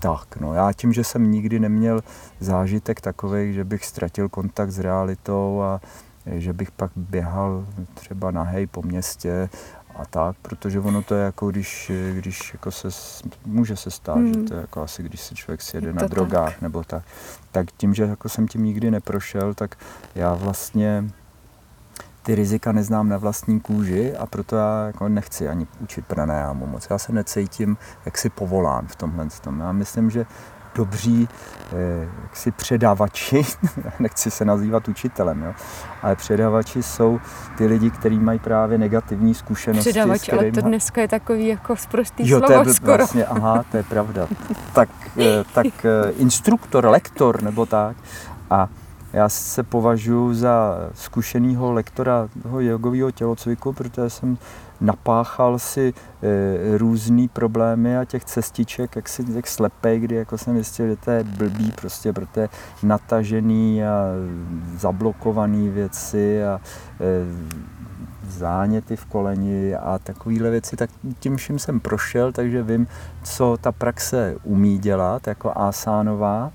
Tak, 0.01 0.37
no 0.39 0.53
já 0.53 0.73
tím, 0.73 0.93
že 0.93 1.03
jsem 1.03 1.31
nikdy 1.31 1.59
neměl 1.59 2.01
zážitek 2.39 3.01
takový, 3.01 3.53
že 3.53 3.63
bych 3.63 3.85
ztratil 3.85 4.29
kontakt 4.29 4.71
s 4.71 4.79
realitou 4.79 5.61
a 5.61 5.81
že 6.25 6.53
bych 6.53 6.71
pak 6.71 6.91
běhal 6.95 7.65
třeba 7.93 8.31
nahej 8.31 8.67
po 8.67 8.81
městě 8.81 9.49
a 9.95 10.05
tak, 10.05 10.35
protože 10.41 10.79
ono 10.79 11.01
to 11.01 11.15
je 11.15 11.23
jako 11.23 11.51
když, 11.51 11.91
když 12.13 12.53
jako 12.53 12.71
se, 12.71 12.87
může 13.45 13.75
se 13.75 13.91
stát, 13.91 14.15
hmm. 14.15 14.33
že 14.33 14.39
to 14.39 14.53
je 14.53 14.61
jako 14.61 14.81
asi 14.81 15.03
když 15.03 15.21
se 15.21 15.35
člověk 15.35 15.61
sjede 15.61 15.93
na 15.93 16.07
drogách 16.07 16.53
tak. 16.53 16.61
nebo 16.61 16.83
tak, 16.83 17.03
tak 17.51 17.71
tím, 17.77 17.93
že 17.93 18.03
jako 18.03 18.29
jsem 18.29 18.47
tím 18.47 18.63
nikdy 18.63 18.91
neprošel, 18.91 19.53
tak 19.53 19.77
já 20.15 20.33
vlastně 20.33 21.11
ty 22.23 22.35
rizika 22.35 22.71
neznám 22.71 23.09
na 23.09 23.17
vlastní 23.17 23.59
kůži 23.59 24.17
a 24.17 24.25
proto 24.25 24.55
já 24.55 24.87
jako 24.87 25.09
nechci 25.09 25.47
ani 25.49 25.67
učit 25.79 26.05
pranájamu 26.05 26.67
moc. 26.67 26.87
Já 26.89 26.97
se 26.97 27.13
necítím 27.13 27.77
jaksi 28.05 28.29
povolán 28.29 28.87
v 28.87 28.95
tomhle. 28.95 29.27
Tom. 29.41 29.59
Já 29.59 29.71
myslím, 29.71 30.09
že 30.09 30.25
dobří 30.75 31.29
eh, 31.73 32.07
jaksi 32.23 32.51
předávači, 32.51 33.41
nechci 33.99 34.31
se 34.31 34.45
nazývat 34.45 34.87
učitelem, 34.87 35.43
jo, 35.43 35.53
ale 36.01 36.15
předávači 36.15 36.83
jsou 36.83 37.19
ty 37.57 37.65
lidi, 37.65 37.89
kteří 37.89 38.19
mají 38.19 38.39
právě 38.39 38.77
negativní 38.77 39.33
zkušenosti. 39.33 39.89
Kterýma... 39.89 40.15
ale 40.31 40.51
to 40.51 40.61
dneska 40.61 41.01
je 41.01 41.07
takový 41.07 41.47
jako 41.47 41.75
zprostý 41.75 42.29
jo, 42.29 42.39
slovo 42.39 42.63
to 42.63 42.69
je 42.69 42.73
skoro. 42.73 42.97
Vlastně, 42.97 43.25
aha, 43.25 43.65
to 43.71 43.77
je 43.77 43.83
pravda. 43.83 44.27
tak, 44.73 44.89
eh, 45.17 45.43
tak 45.53 45.85
eh, 45.85 46.11
instruktor, 46.11 46.85
lektor 46.85 47.43
nebo 47.43 47.65
tak. 47.65 47.97
A 48.49 48.67
já 49.13 49.29
se 49.29 49.63
považuji 49.63 50.33
za 50.33 50.77
zkušeného 50.93 51.73
lektora 51.73 52.29
toho 52.43 52.59
jogového 52.59 53.11
tělocviku, 53.11 53.73
protože 53.73 54.09
jsem 54.09 54.37
napáchal 54.81 55.59
si 55.59 55.93
e, 55.93 56.77
různý 56.77 57.27
problémy 57.27 57.97
a 57.97 58.05
těch 58.05 58.25
cestiček, 58.25 58.95
jak 58.95 59.09
si 59.09 59.25
jak 59.35 59.47
slepej, 59.47 59.99
kdy 59.99 60.15
jako 60.15 60.37
jsem 60.37 60.55
zjistil, 60.55 60.87
že 60.87 60.95
to 60.95 61.11
je 61.11 61.23
blbý 61.23 61.71
prostě, 61.71 62.13
protože 62.13 62.49
natažený 62.83 63.83
a 63.85 64.05
zablokovaný 64.77 65.69
věci 65.69 66.43
a 66.43 66.61
e, 66.99 67.25
záněty 68.29 68.95
v 68.95 69.05
koleni 69.05 69.75
a 69.75 69.99
takovéhle 70.03 70.49
věci, 70.49 70.75
tak 70.75 70.89
tím 71.19 71.37
vším 71.37 71.59
jsem 71.59 71.79
prošel, 71.79 72.31
takže 72.31 72.63
vím, 72.63 72.87
co 73.23 73.57
ta 73.61 73.71
praxe 73.71 74.35
umí 74.43 74.77
dělat 74.77 75.27
jako 75.27 75.51
asánová 75.55 76.51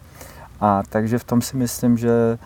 a 0.60 0.82
takže 0.88 1.18
v 1.18 1.24
tom 1.24 1.42
si 1.42 1.56
myslím, 1.56 1.98
že 1.98 2.10
e, 2.10 2.38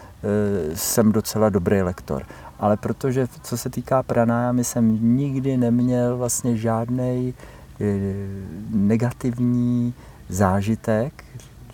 jsem 0.77 1.13
docela 1.13 1.49
dobrý 1.49 1.83
lektor 1.83 2.23
ale 2.61 2.77
protože 2.77 3.29
co 3.43 3.59
se 3.59 3.71
týká 3.71 4.03
pranájamy, 4.03 4.65
jsem 4.65 5.17
nikdy 5.17 5.57
neměl 5.57 6.17
vlastně 6.17 6.57
žádný 6.57 7.35
eh, 7.81 7.85
negativní 8.71 9.95
zážitek, 10.29 11.25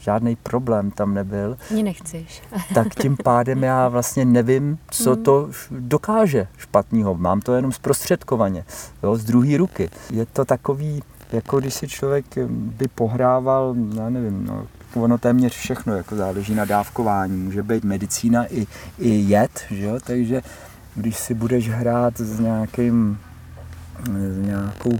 žádný 0.00 0.36
problém 0.36 0.90
tam 0.90 1.14
nebyl. 1.14 1.56
Ani 1.70 1.82
nechceš. 1.82 2.42
tak 2.74 2.94
tím 2.94 3.16
pádem 3.24 3.62
já 3.62 3.88
vlastně 3.88 4.24
nevím, 4.24 4.78
co 4.90 5.14
hmm. 5.14 5.24
to 5.24 5.50
dokáže 5.70 6.46
špatného. 6.56 7.14
Mám 7.14 7.40
to 7.40 7.54
jenom 7.54 7.72
zprostředkovaně, 7.72 8.64
jo, 9.02 9.16
z 9.16 9.24
druhé 9.24 9.56
ruky. 9.56 9.90
Je 10.10 10.26
to 10.26 10.44
takový, 10.44 11.02
jako 11.32 11.60
když 11.60 11.74
si 11.74 11.88
člověk 11.88 12.24
by 12.48 12.88
pohrával, 12.88 13.74
já 13.96 14.10
nevím, 14.10 14.46
no, 14.46 14.66
ono 15.02 15.18
téměř 15.18 15.52
všechno 15.52 15.96
jako 15.96 16.16
záleží 16.16 16.54
na 16.54 16.64
dávkování. 16.64 17.36
Může 17.36 17.62
být 17.62 17.84
medicína 17.84 18.46
i, 18.46 18.66
i 18.98 19.08
jed, 19.08 19.64
že 19.70 19.84
jo? 19.84 19.98
takže 20.04 20.42
když 20.94 21.16
si 21.16 21.34
budeš 21.34 21.68
hrát 21.68 22.20
s 22.20 22.40
nějakým, 22.40 23.18
s 24.06 24.46
nějakou 24.46 24.98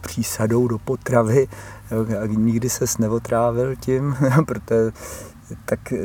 přísadou 0.00 0.68
do 0.68 0.78
potravy 0.78 1.48
a 2.22 2.26
nikdy 2.26 2.70
ses 2.70 2.98
neotrávil 2.98 3.76
tím, 3.76 4.16
protože 4.46 4.92
tak 5.64 5.92
e, 5.92 5.96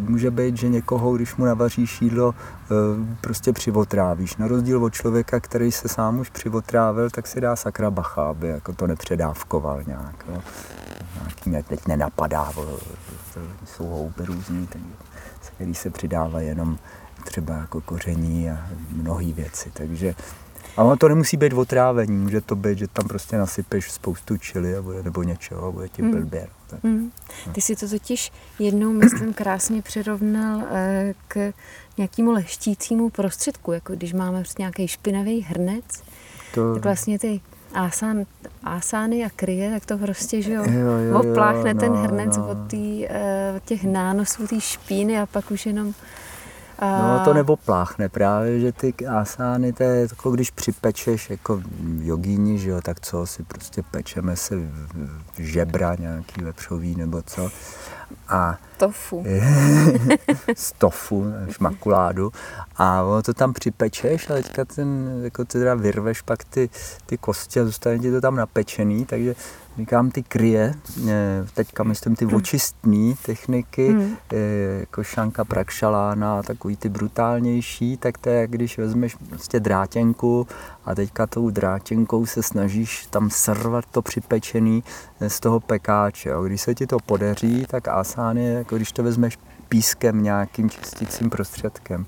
může 0.00 0.30
být, 0.30 0.56
že 0.56 0.68
někoho, 0.68 1.12
když 1.12 1.36
mu 1.36 1.44
navaříš 1.44 2.02
jídlo, 2.02 2.34
e, 2.34 3.16
prostě 3.20 3.52
přivotrávíš. 3.52 4.36
Na 4.36 4.48
rozdíl 4.48 4.84
od 4.84 4.94
člověka, 4.94 5.40
který 5.40 5.72
se 5.72 5.88
sám 5.88 6.18
už 6.18 6.30
přivotrávil, 6.30 7.10
tak 7.10 7.26
si 7.26 7.40
dá 7.40 7.56
sakra 7.56 7.90
bacha, 7.90 8.22
aby 8.22 8.48
jako 8.48 8.72
to 8.72 8.86
nepředávkoval 8.86 9.82
nějak. 9.86 10.24
Jo. 10.28 10.42
Nějaký 11.16 11.50
mě 11.50 11.62
teď 11.62 11.86
nenapadá, 11.86 12.52
jsou 13.64 13.86
houby 13.86 14.24
různý, 14.24 14.68
který 15.56 15.74
se 15.74 15.90
přidává 15.90 16.40
jenom 16.40 16.78
třeba 17.24 17.54
jako 17.54 17.80
koření 17.80 18.50
a 18.50 18.66
mnohé 18.92 19.32
věci. 19.32 19.70
Takže 19.72 20.14
a 20.76 20.82
ono 20.82 20.96
to 20.96 21.08
nemusí 21.08 21.36
být 21.36 21.52
otrávení, 21.52 22.16
může 22.16 22.40
to 22.40 22.56
být, 22.56 22.78
že 22.78 22.88
tam 22.88 23.08
prostě 23.08 23.38
nasypeš 23.38 23.90
spoustu 23.90 24.36
čili 24.36 24.76
a 24.76 24.82
bude, 24.82 25.02
nebo 25.02 25.22
něčeho 25.22 25.66
a 25.66 25.70
bude 25.70 25.88
ti 25.88 26.02
mm. 26.02 26.30
Blbě. 26.76 26.90
Mm. 26.90 27.12
Ty 27.52 27.60
si 27.60 27.76
to 27.76 27.88
totiž 27.88 28.32
jednou, 28.58 28.92
myslím, 28.92 29.34
krásně 29.34 29.82
přirovnal 29.82 30.62
eh, 30.70 31.14
k 31.28 31.52
nějakému 31.98 32.32
leštícímu 32.32 33.10
prostředku, 33.10 33.72
jako 33.72 33.92
když 33.92 34.12
máme 34.12 34.38
prostě 34.38 34.62
nějaký 34.62 34.88
špinavý 34.88 35.40
hrnec, 35.40 36.02
to... 36.54 36.74
tak 36.74 36.84
vlastně 36.84 37.18
ty 37.18 37.40
ásán, 37.74 38.24
ásány 38.64 39.24
a 39.24 39.30
kryje, 39.36 39.70
tak 39.70 39.86
to 39.86 39.98
prostě, 39.98 40.42
že 40.42 40.52
jo, 40.52 40.64
jo, 40.70 40.88
jo 40.88 41.20
opláchne 41.20 41.74
no, 41.74 41.80
ten 41.80 41.92
hrnec 41.92 42.36
no. 42.36 42.48
od, 42.48 42.58
tý, 42.70 43.06
uh, 43.06 43.56
od 43.56 43.64
těch 43.64 43.84
nánosů, 43.84 44.46
té 44.46 44.60
špíny 44.60 45.20
a 45.20 45.26
pak 45.26 45.50
už 45.50 45.66
jenom 45.66 45.94
No 46.82 47.20
to 47.24 47.34
nebo 47.34 47.56
pláchne 47.56 48.08
právě, 48.08 48.60
že 48.60 48.72
ty 48.72 48.94
asány, 49.06 49.72
to 49.72 49.82
je 49.82 50.00
jako 50.00 50.30
když 50.30 50.50
připečeš 50.50 51.30
jako 51.30 51.62
jogíni, 52.00 52.58
že 52.58 52.70
jo, 52.70 52.80
tak 52.80 53.00
co 53.00 53.26
si 53.26 53.42
prostě 53.42 53.82
pečeme 53.90 54.36
se 54.36 54.56
v 54.56 55.38
žebra 55.38 55.94
nějaký 55.94 56.44
vepřový 56.44 56.94
nebo 56.96 57.22
co. 57.22 57.50
A 58.28 58.58
tofu. 58.76 59.24
z 60.56 60.72
tofu, 60.72 61.32
šmakuládu. 61.50 62.32
A 62.76 63.02
ono 63.02 63.22
to 63.22 63.34
tam 63.34 63.52
připečeš 63.52 64.30
a 64.30 64.34
teďka 64.34 64.64
ten, 64.64 65.20
jako 65.24 65.44
ty 65.44 65.58
teda 65.58 65.74
vyrveš 65.74 66.22
pak 66.22 66.44
ty, 66.44 66.70
ty 67.06 67.18
kosti 67.18 67.60
a 67.60 67.64
zůstane 67.64 67.98
ti 67.98 68.10
to 68.10 68.20
tam 68.20 68.36
napečený, 68.36 69.04
takže 69.04 69.34
říkám 69.78 70.10
ty 70.10 70.22
kryje, 70.22 70.74
eh, 71.08 71.46
teďka 71.54 71.82
myslím 71.82 72.16
ty 72.16 72.26
očistní 72.26 73.14
techniky, 73.26 73.88
hmm. 73.88 74.16
Eh, 74.32 74.80
jako 74.80 75.04
šanka 75.04 75.44
prakšalána, 75.44 76.42
takový 76.42 76.76
ty 76.76 76.88
brutálnější, 76.88 77.96
tak 77.96 78.18
to 78.18 78.28
je, 78.28 78.46
když 78.46 78.78
vezmeš 78.78 79.14
prostě 79.14 79.60
drátěnku 79.60 80.46
a 80.84 80.94
teďka 80.94 81.26
tou 81.26 81.50
drátěnkou 81.50 82.26
se 82.26 82.42
snažíš 82.42 83.06
tam 83.10 83.30
srvat 83.30 83.84
to 83.90 84.02
připečený 84.02 84.84
eh, 85.20 85.30
z 85.30 85.40
toho 85.40 85.60
pekáče. 85.60 86.32
A 86.32 86.40
když 86.40 86.60
se 86.60 86.74
ti 86.74 86.86
to 86.86 86.98
podaří, 87.06 87.66
tak 87.68 87.88
asán 87.88 88.36
je, 88.36 88.52
jako 88.52 88.76
když 88.76 88.92
to 88.92 89.02
vezmeš 89.02 89.38
pískem, 89.68 90.22
nějakým 90.22 90.70
čistícím 90.70 91.30
prostředkem. 91.30 92.06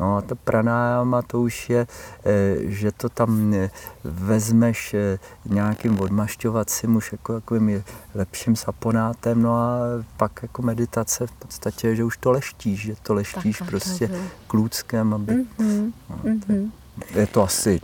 No 0.00 0.16
a 0.16 0.20
to 0.20 0.34
pranájama 0.34 1.22
to 1.22 1.40
už 1.40 1.70
je, 1.70 1.86
eh, 2.24 2.56
že 2.62 2.92
to 2.92 3.08
tam 3.08 3.54
eh, 3.54 3.70
vezmeš 4.04 4.94
eh, 4.94 5.18
nějakým 5.44 6.00
odmašťovacím 6.00 6.96
už 6.96 7.12
jako 7.12 7.32
takovým 7.32 7.84
lepším 8.14 8.56
saponátem, 8.56 9.42
no 9.42 9.54
a 9.54 9.78
pak 10.16 10.42
jako 10.42 10.62
meditace 10.62 11.26
v 11.26 11.32
podstatě, 11.32 11.96
že 11.96 12.04
už 12.04 12.16
to 12.16 12.30
leštíš, 12.30 12.80
že 12.80 12.94
to 13.02 13.14
leštíš 13.14 13.58
tak, 13.58 13.68
prostě 13.68 14.08
tak, 14.08 14.18
klůckem, 14.46 15.14
aby... 15.14 15.32
Mm-hmm. 15.32 15.92
No, 16.10 16.16
mm-hmm. 16.24 16.70
Je 17.14 17.26
to 17.26 17.42
asi 17.42 17.80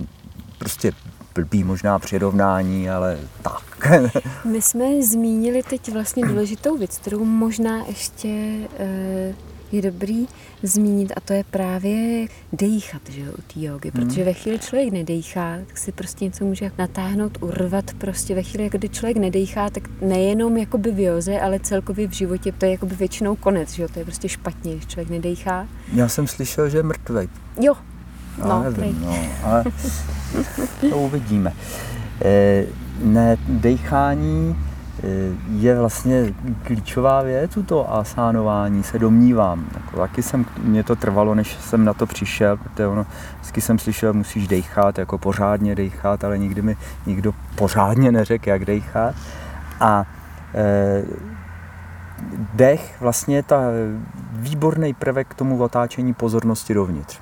prostě 0.58 0.92
blbý 1.34 1.64
možná 1.64 1.98
přirovnání, 1.98 2.90
ale 2.90 3.18
tak. 3.42 3.92
My 4.44 4.62
jsme 4.62 5.02
zmínili 5.02 5.62
teď 5.62 5.92
vlastně 5.92 6.26
důležitou 6.26 6.76
věc, 6.78 6.98
kterou 6.98 7.24
možná 7.24 7.84
ještě 7.86 8.28
e, 8.78 9.34
je 9.72 9.82
dobrý 9.82 10.26
zmínit 10.62 11.12
a 11.16 11.20
to 11.20 11.32
je 11.32 11.44
právě 11.44 12.26
dejchat 12.52 13.02
že 13.08 13.20
jo, 13.20 13.32
u 13.38 13.42
té 13.42 13.60
jogy, 13.60 13.90
hmm. 13.94 14.06
protože 14.06 14.24
ve 14.24 14.32
chvíli 14.32 14.58
člověk 14.58 14.92
nedejchá, 14.92 15.58
tak 15.66 15.78
si 15.78 15.92
prostě 15.92 16.24
něco 16.24 16.44
může 16.44 16.70
natáhnout, 16.78 17.38
urvat 17.40 17.84
prostě 17.98 18.34
ve 18.34 18.42
chvíli, 18.42 18.70
kdy 18.70 18.88
člověk 18.88 19.16
nedejchá, 19.16 19.70
tak 19.70 19.88
nejenom 20.00 20.56
jakoby 20.56 20.90
v 20.90 21.00
joze, 21.00 21.40
ale 21.40 21.60
celkově 21.60 22.08
v 22.08 22.12
životě 22.12 22.52
to 22.52 22.64
je 22.64 22.70
jakoby 22.70 22.96
většinou 22.96 23.36
konec, 23.36 23.72
že 23.72 23.82
jo, 23.82 23.88
to 23.92 23.98
je 23.98 24.04
prostě 24.04 24.28
špatně, 24.28 24.72
když 24.72 24.86
člověk 24.86 25.10
nedejchá. 25.10 25.68
Já 25.92 26.08
jsem 26.08 26.26
slyšel, 26.26 26.68
že 26.68 26.78
je 26.78 26.82
mrtvej. 26.82 27.28
Jo, 27.60 27.74
no, 28.38 28.62
nevím, 28.62 29.00
no, 29.00 29.16
ale 29.44 29.64
to 30.90 30.96
uvidíme. 30.98 31.52
E, 32.24 32.66
ne, 33.02 33.36
dejchání 33.48 34.56
je 35.50 35.78
vlastně 35.78 36.34
klíčová 36.62 37.22
věc 37.22 37.56
u 37.56 37.62
toho 37.62 37.94
asánování, 37.94 38.82
se 38.82 38.98
domnívám. 38.98 39.66
Jako, 39.74 39.96
taky 39.96 40.22
jsem, 40.22 40.46
mě 40.62 40.84
to 40.84 40.96
trvalo, 40.96 41.34
než 41.34 41.56
jsem 41.60 41.84
na 41.84 41.94
to 41.94 42.06
přišel, 42.06 42.56
protože 42.56 42.86
ono, 42.86 43.06
vždycky 43.34 43.60
jsem 43.60 43.78
slyšel, 43.78 44.12
musíš 44.12 44.48
dejchat, 44.48 44.98
jako 44.98 45.18
pořádně 45.18 45.74
dejchat, 45.74 46.24
ale 46.24 46.38
nikdy 46.38 46.62
mi 46.62 46.76
nikdo 47.06 47.34
pořádně 47.54 48.12
neřekl, 48.12 48.48
jak 48.48 48.64
dejchat. 48.64 49.14
A 49.80 50.04
e, 50.54 51.02
dech 52.54 53.00
vlastně 53.00 53.36
je 53.36 53.42
ta 53.42 53.60
výborný 54.32 54.94
prvek 54.94 55.28
k 55.28 55.34
tomu 55.34 55.62
otáčení 55.62 56.14
pozornosti 56.14 56.74
dovnitř 56.74 57.20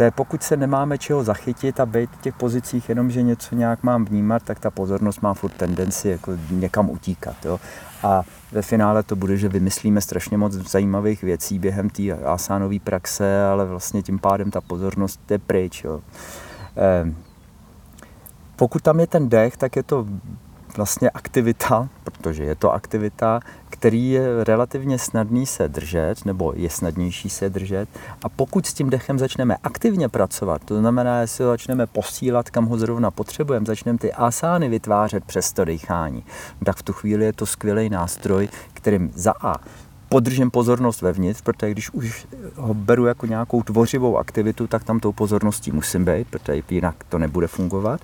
to 0.00 0.04
je, 0.04 0.10
pokud 0.10 0.42
se 0.42 0.56
nemáme 0.56 0.98
čeho 0.98 1.24
zachytit 1.24 1.80
a 1.80 1.86
být 1.86 2.10
v 2.10 2.20
těch 2.20 2.34
pozicích 2.34 2.88
jenom, 2.88 3.10
že 3.10 3.22
něco 3.22 3.54
nějak 3.54 3.82
mám 3.82 4.04
vnímat, 4.04 4.42
tak 4.42 4.58
ta 4.58 4.70
pozornost 4.70 5.22
má 5.22 5.34
furt 5.34 5.50
tendenci 5.50 6.08
jako 6.08 6.32
někam 6.50 6.90
utíkat. 6.90 7.44
Jo? 7.44 7.60
A 8.02 8.22
ve 8.52 8.62
finále 8.62 9.02
to 9.02 9.16
bude, 9.16 9.36
že 9.36 9.48
vymyslíme 9.48 10.00
strašně 10.00 10.38
moc 10.38 10.52
zajímavých 10.52 11.22
věcí 11.22 11.58
během 11.58 11.90
té 11.90 12.12
asánové 12.12 12.78
praxe, 12.78 13.44
ale 13.44 13.66
vlastně 13.66 14.02
tím 14.02 14.18
pádem 14.18 14.50
ta 14.50 14.60
pozornost 14.60 15.20
je 15.30 15.38
pryč. 15.38 15.84
Jo? 15.84 16.00
Eh, 16.76 17.12
pokud 18.56 18.82
tam 18.82 19.00
je 19.00 19.06
ten 19.06 19.28
dech, 19.28 19.56
tak 19.56 19.76
je 19.76 19.82
to 19.82 20.06
vlastně 20.76 21.10
aktivita, 21.10 21.88
protože 22.04 22.44
je 22.44 22.54
to 22.54 22.72
aktivita, 22.72 23.40
který 23.80 24.10
je 24.10 24.44
relativně 24.44 24.98
snadný 24.98 25.46
se 25.46 25.68
držet, 25.68 26.24
nebo 26.24 26.52
je 26.56 26.70
snadnější 26.70 27.30
se 27.30 27.50
držet. 27.50 27.88
A 28.22 28.28
pokud 28.28 28.66
s 28.66 28.74
tím 28.74 28.90
dechem 28.90 29.18
začneme 29.18 29.56
aktivně 29.62 30.08
pracovat, 30.08 30.62
to 30.64 30.78
znamená, 30.78 31.20
jestli 31.20 31.44
ho 31.44 31.50
začneme 31.50 31.86
posílat, 31.86 32.50
kam 32.50 32.66
ho 32.66 32.78
zrovna 32.78 33.10
potřebujeme, 33.10 33.66
začneme 33.66 33.98
ty 33.98 34.12
asány 34.12 34.68
vytvářet 34.68 35.24
přes 35.24 35.52
to 35.52 35.64
dechání, 35.64 36.24
tak 36.64 36.76
v 36.76 36.82
tu 36.82 36.92
chvíli 36.92 37.24
je 37.24 37.32
to 37.32 37.46
skvělý 37.46 37.88
nástroj, 37.88 38.48
kterým 38.74 39.12
za 39.14 39.32
A 39.40 39.54
podržím 40.08 40.50
pozornost 40.50 41.02
vevnitř, 41.02 41.40
protože 41.40 41.70
když 41.70 41.90
už 41.90 42.26
ho 42.56 42.74
beru 42.74 43.06
jako 43.06 43.26
nějakou 43.26 43.62
tvořivou 43.62 44.18
aktivitu, 44.18 44.66
tak 44.66 44.84
tam 44.84 45.00
tou 45.00 45.12
pozorností 45.12 45.72
musím 45.72 46.04
být, 46.04 46.28
protože 46.30 46.62
jinak 46.70 46.94
to 47.08 47.18
nebude 47.18 47.46
fungovat. 47.46 48.00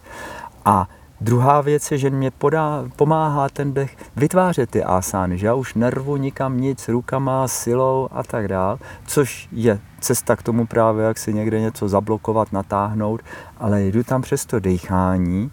A 0.65 0.89
Druhá 1.21 1.61
věc 1.61 1.91
je, 1.93 1.99
že 1.99 2.11
mě 2.11 2.31
podá, 2.31 2.85
pomáhá 2.97 3.49
ten 3.49 3.73
dech 3.73 3.97
vytvářet 4.17 4.71
ty 4.71 4.85
asány, 4.85 5.39
že 5.39 5.47
já 5.47 5.55
už 5.55 5.75
nervu 5.75 6.17
nikam 6.17 6.61
nic 6.61 6.89
rukama, 6.89 7.49
silou 7.49 8.09
a 8.13 8.23
tak 8.23 8.49
dál, 8.49 8.79
což 9.07 9.49
je 9.53 9.81
cesta 10.01 10.37
k 10.37 10.43
tomu 10.43 10.67
právě, 10.67 11.05
jak 11.05 11.19
si 11.19 11.35
někde 11.35 11.61
něco 11.61 11.89
zablokovat, 11.89 12.53
natáhnout, 12.53 13.21
ale 13.59 13.83
jdu 13.83 14.05
tam 14.05 14.23
přes 14.23 14.47
to 14.47 14.61
dechání, 14.61 15.51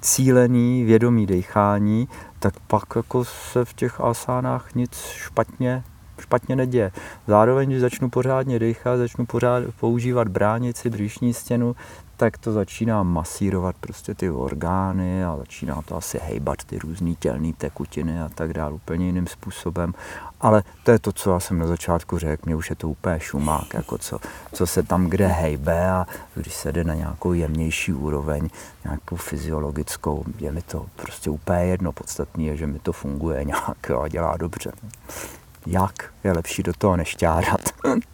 cílený, 0.00 0.84
vědomý 0.84 1.26
dechání, 1.26 2.08
tak 2.38 2.54
pak 2.66 2.84
jako 2.96 3.24
se 3.24 3.64
v 3.64 3.74
těch 3.74 4.00
asánách 4.00 4.74
nic 4.74 4.98
špatně 4.98 5.84
špatně 6.22 6.56
neděje. 6.56 6.92
Zároveň, 7.26 7.68
když 7.68 7.80
začnu 7.80 8.10
pořádně 8.10 8.58
dechat, 8.58 8.96
začnu 8.96 9.26
pořád 9.26 9.64
používat 9.80 10.28
bránici, 10.28 10.90
břišní 10.90 11.34
stěnu, 11.34 11.76
tak 12.22 12.38
to 12.38 12.52
začíná 12.52 13.02
masírovat 13.02 13.76
prostě 13.80 14.14
ty 14.14 14.30
orgány 14.30 15.24
a 15.24 15.36
začíná 15.36 15.82
to 15.82 15.96
asi 15.96 16.20
hejbat 16.22 16.64
ty 16.64 16.78
různé 16.78 17.14
tělné 17.14 17.52
tekutiny 17.52 18.20
a 18.22 18.28
tak 18.34 18.52
dále 18.52 18.72
úplně 18.72 19.06
jiným 19.06 19.26
způsobem. 19.26 19.94
Ale 20.40 20.62
to 20.84 20.90
je 20.90 20.98
to, 20.98 21.12
co 21.12 21.32
já 21.32 21.40
jsem 21.40 21.58
na 21.58 21.66
začátku 21.66 22.18
řekl, 22.18 22.42
mě 22.46 22.56
už 22.56 22.70
je 22.70 22.76
to 22.76 22.88
úplně 22.88 23.20
šumák, 23.20 23.74
jako 23.74 23.98
co, 23.98 24.18
co 24.52 24.66
se 24.66 24.82
tam 24.82 25.06
kde 25.06 25.26
hejbe 25.26 25.90
a 25.90 26.06
když 26.34 26.54
se 26.54 26.72
jde 26.72 26.84
na 26.84 26.94
nějakou 26.94 27.32
jemnější 27.32 27.92
úroveň, 27.92 28.48
nějakou 28.84 29.16
fyziologickou, 29.16 30.24
je 30.38 30.52
mi 30.52 30.62
to 30.62 30.86
prostě 30.96 31.30
úplně 31.30 31.64
jedno, 31.64 31.92
podstatný 31.92 32.46
je, 32.46 32.56
že 32.56 32.66
mi 32.66 32.78
to 32.78 32.92
funguje 32.92 33.44
nějak 33.52 33.90
a 33.90 34.08
dělá 34.08 34.36
dobře. 34.36 34.72
Jak 35.66 36.12
je 36.24 36.32
lepší 36.32 36.62
do 36.62 36.72
toho 36.72 36.96
nešťárat? 36.96 37.60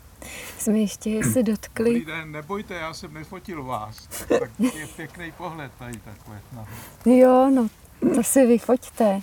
jsme 0.59 0.79
ještě 0.79 1.25
se 1.25 1.43
dotkli. 1.43 1.91
Dobrý 1.91 2.05
den, 2.05 2.33
nebojte, 2.33 2.75
já 2.75 2.95
jsem 2.95 3.15
nefotil 3.15 3.65
vás. 3.65 4.07
Tak 4.29 4.51
je 4.75 4.87
pěkný 4.87 5.33
pohled 5.33 5.73
tady 5.79 5.99
takhle. 6.05 6.41
No. 6.53 6.67
Jo, 7.13 7.51
no, 7.55 7.69
to 8.15 8.23
si 8.23 8.47
vyfoťte. 8.47 9.21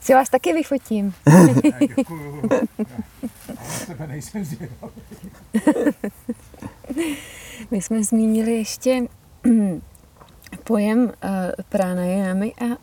Si 0.00 0.14
vás 0.14 0.28
taky 0.28 0.52
vyfotím. 0.52 1.14
Děkuju. 1.96 2.42
Ale 3.48 3.86
tebe 3.86 4.06
nejsem 4.06 4.44
zvědavý. 4.44 4.92
My 7.70 7.82
jsme 7.82 8.04
zmínili 8.04 8.52
ještě 8.52 9.02
pojem 10.64 10.98
uh, 11.04 11.10
pranayamy 11.68 12.54
a 12.54 12.64
uh, 12.64 12.74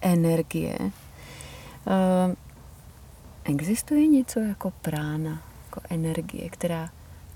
energie. 0.00 0.78
Uh, 0.80 2.34
Existuje 3.44 4.06
něco 4.06 4.40
jako 4.40 4.70
prána, 4.70 5.42
jako 5.70 5.80
energie, 5.90 6.50
která 6.50 6.90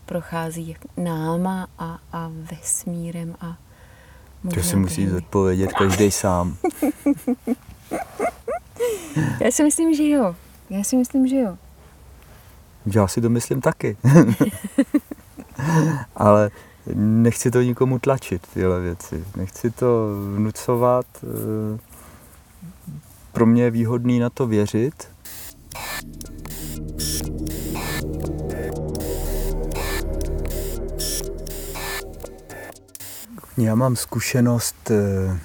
prochází 0.07 0.77
náma 0.97 1.69
a, 1.79 1.99
a 2.13 2.31
vesmírem 2.33 3.37
a 3.41 3.57
to 4.55 4.63
si 4.63 4.77
musí 4.77 5.07
zodpovědět 5.07 5.73
každý 5.73 6.11
sám. 6.11 6.57
Já 9.41 9.51
si 9.51 9.63
myslím, 9.63 9.95
že 9.95 10.09
jo. 10.09 10.37
Já 10.71 10.85
si 10.85 10.97
myslím, 10.97 11.29
že 11.29 11.37
jo. 11.37 11.59
Já 12.87 13.09
si 13.09 13.21
to 13.21 13.31
myslím 13.31 13.61
taky. 13.61 13.97
Ale 16.17 16.51
nechci 16.95 17.51
to 17.51 17.63
nikomu 17.63 17.99
tlačit, 17.99 18.47
tyhle 18.55 18.81
věci. 18.81 19.25
Nechci 19.37 19.71
to 19.71 20.09
vnucovat. 20.37 21.07
Eh, 21.23 21.79
pro 23.33 23.47
mě 23.47 23.63
je 23.63 23.71
výhodný 23.71 24.19
na 24.19 24.31
to 24.31 24.47
věřit. 24.47 25.09
Já 33.57 33.75
mám 33.75 33.97
zkušenost 33.97 34.91
eh, 34.91 35.39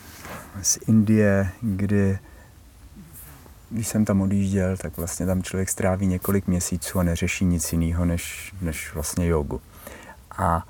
z 0.61 0.79
Indie, 0.87 1.49
kdy 1.61 2.19
když 3.69 3.87
jsem 3.87 4.05
tam 4.05 4.21
odjížděl, 4.21 4.77
tak 4.77 4.97
vlastně 4.97 5.25
tam 5.25 5.43
člověk 5.43 5.69
stráví 5.69 6.07
několik 6.07 6.47
měsíců 6.47 6.99
a 6.99 7.03
neřeší 7.03 7.45
nic 7.45 7.73
jiného 7.73 8.05
než, 8.05 8.53
než 8.61 8.93
vlastně 8.93 9.27
jogu. 9.27 9.61
A 10.37 10.67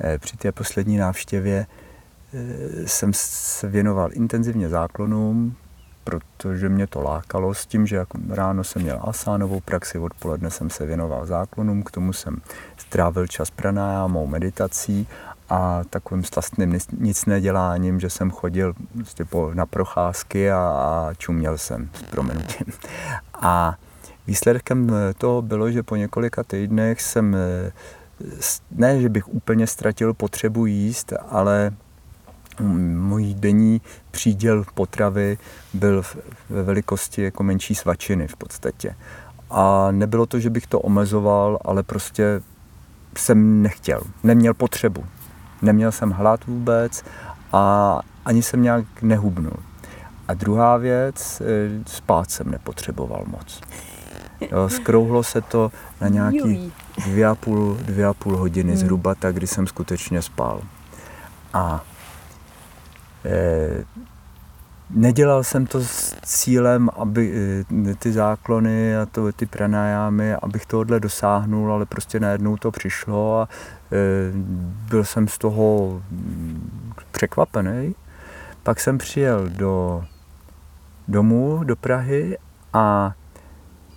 eh, 0.00 0.18
při 0.18 0.36
té 0.36 0.52
poslední 0.52 0.96
návštěvě 0.96 1.66
eh, 1.66 2.88
jsem 2.88 3.12
se 3.14 3.68
věnoval 3.68 4.10
intenzivně 4.12 4.68
záklonům, 4.68 5.56
protože 6.04 6.68
mě 6.68 6.86
to 6.86 7.02
lákalo 7.02 7.54
s 7.54 7.66
tím, 7.66 7.86
že 7.86 8.04
ráno 8.28 8.64
jsem 8.64 8.82
měl 8.82 9.00
asánovou 9.02 9.60
praxi, 9.60 9.98
odpoledne 9.98 10.50
jsem 10.50 10.70
se 10.70 10.86
věnoval 10.86 11.26
záklonům, 11.26 11.82
k 11.82 11.90
tomu 11.90 12.12
jsem 12.12 12.36
strávil 12.76 13.26
čas 13.26 13.50
pranájámou, 13.50 14.26
meditací 14.26 15.08
a 15.48 15.80
takovým 15.90 16.24
slastným 16.24 16.78
nic 16.98 17.26
neděláním, 17.26 18.00
že 18.00 18.10
jsem 18.10 18.30
chodil 18.30 18.74
prostě 18.94 19.24
po, 19.24 19.50
na 19.54 19.66
procházky 19.66 20.50
a, 20.50 20.58
a 20.58 21.14
čuměl 21.14 21.58
jsem 21.58 21.90
s 21.94 22.02
proměnutím. 22.02 22.66
A 23.34 23.74
výsledkem 24.26 24.92
toho 25.18 25.42
bylo, 25.42 25.70
že 25.70 25.82
po 25.82 25.96
několika 25.96 26.42
týdnech 26.42 27.02
jsem 27.02 27.36
ne, 28.70 29.00
že 29.00 29.08
bych 29.08 29.28
úplně 29.28 29.66
ztratil 29.66 30.14
potřebu 30.14 30.66
jíst, 30.66 31.12
ale 31.28 31.72
můj 32.60 33.34
denní 33.34 33.80
příděl 34.10 34.64
potravy 34.74 35.38
byl 35.74 36.02
ve 36.50 36.62
velikosti 36.62 37.22
jako 37.22 37.42
menší 37.42 37.74
svačiny 37.74 38.28
v 38.28 38.36
podstatě. 38.36 38.96
A 39.50 39.90
nebylo 39.90 40.26
to, 40.26 40.40
že 40.40 40.50
bych 40.50 40.66
to 40.66 40.80
omezoval, 40.80 41.58
ale 41.64 41.82
prostě 41.82 42.42
jsem 43.16 43.62
nechtěl, 43.62 44.00
neměl 44.22 44.54
potřebu. 44.54 45.04
Neměl 45.62 45.92
jsem 45.92 46.10
hlad 46.10 46.46
vůbec 46.46 47.04
a 47.52 48.00
ani 48.24 48.42
jsem 48.42 48.62
nějak 48.62 48.84
nehubnul. 49.02 49.56
A 50.28 50.34
druhá 50.34 50.76
věc, 50.76 51.40
eh, 51.40 51.82
spát 51.86 52.30
jsem 52.30 52.50
nepotřeboval 52.50 53.24
moc. 53.26 53.60
Jo, 54.40 54.68
skrouhlo 54.68 55.22
se 55.22 55.40
to 55.40 55.72
na 56.00 56.08
nějaký 56.08 56.72
dvě 57.04 57.26
a 57.26 57.34
půl, 57.34 57.78
dvě 57.82 58.06
a 58.06 58.14
půl 58.14 58.36
hodiny 58.36 58.70
hmm. 58.70 58.78
zhruba, 58.78 59.14
tak 59.14 59.34
kdy 59.34 59.46
jsem 59.46 59.66
skutečně 59.66 60.22
spal. 60.22 60.60
A 61.52 61.84
e, 63.24 63.84
nedělal 64.90 65.44
jsem 65.44 65.66
to 65.66 65.80
s 65.84 66.14
cílem, 66.24 66.90
aby 66.96 67.32
e, 67.88 67.94
ty 67.94 68.12
záklony 68.12 68.96
a 68.96 69.06
to, 69.06 69.32
ty 69.32 69.46
pranajámy, 69.46 70.34
abych 70.34 70.66
tohle 70.66 71.00
dosáhnul, 71.00 71.72
ale 71.72 71.86
prostě 71.86 72.20
najednou 72.20 72.56
to 72.56 72.70
přišlo 72.70 73.40
a 73.40 73.48
e, 73.92 73.96
byl 74.88 75.04
jsem 75.04 75.28
z 75.28 75.38
toho 75.38 76.02
překvapený. 77.10 77.94
Pak 78.62 78.80
jsem 78.80 78.98
přijel 78.98 79.48
do 79.48 80.04
domů, 81.08 81.60
do 81.64 81.76
Prahy 81.76 82.38
a 82.72 83.12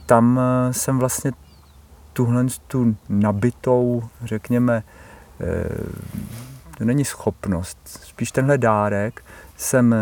tam 0.06 0.40
jsem 0.72 1.00
vlastně 1.00 1.32
tuhle 2.14 2.46
tu 2.68 2.96
nabitou, 3.10 4.04
řekněme, 4.24 4.84
to 6.78 6.86
není 6.86 7.06
schopnost, 7.06 7.78
spíš 7.86 8.32
tenhle 8.32 8.58
dárek 8.58 9.24
jsem 9.60 9.94
eh, 9.94 9.98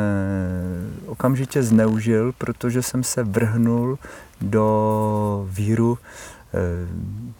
okamžitě 1.05 1.63
zneužil, 1.63 2.33
protože 2.37 2.81
jsem 2.81 3.03
se 3.03 3.23
vrhnul 3.23 3.99
do 4.41 5.47
víru 5.49 5.97
eh, 5.97 6.57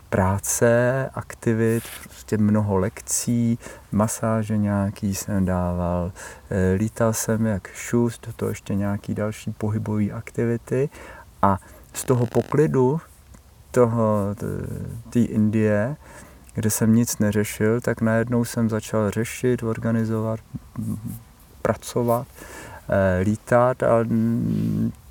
práce, 0.10 1.10
aktivit, 1.14 1.84
prostě 2.04 2.38
mnoho 2.38 2.78
lekcí, 2.78 3.60
masáže 3.92 4.58
nějaký 4.58 5.16
jsem 5.16 5.46
dával, 5.46 6.12
eh, 6.50 6.74
lítal 6.74 7.14
jsem 7.14 7.46
jak 7.46 7.68
šus, 7.68 8.20
do 8.26 8.34
toho 8.34 8.50
ještě 8.50 8.76
nějaký 8.76 9.14
další 9.14 9.52
pohybové 9.52 10.12
aktivity 10.12 10.90
a 11.42 11.58
z 11.94 12.04
toho 12.04 12.26
poklidu 12.26 13.02
toho, 13.72 14.36
té 15.10 15.20
Indie 15.20 15.96
kde 16.58 16.70
jsem 16.70 16.96
nic 16.96 17.18
neřešil, 17.18 17.82
tak 17.82 18.02
najednou 18.02 18.46
jsem 18.46 18.70
začal 18.70 19.12
řešit, 19.12 19.64
organizovat, 19.64 20.40
pracovat, 21.68 22.28
eh, 22.90 23.22
lítat 23.24 23.84
a 23.84 24.06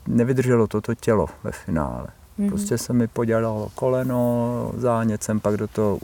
nevydrželo 0.06 0.66
toto 0.66 0.94
tělo 0.94 1.26
ve 1.44 1.52
finále. 1.52 2.06
Mm-hmm. 2.06 2.48
Prostě 2.48 2.78
se 2.78 2.92
mi 2.92 3.06
podělalo 3.06 3.68
koleno, 3.74 4.72
zánět 4.76 5.22
jsem 5.22 5.40
pak 5.40 5.56
do 5.56 5.68
toho 5.68 5.98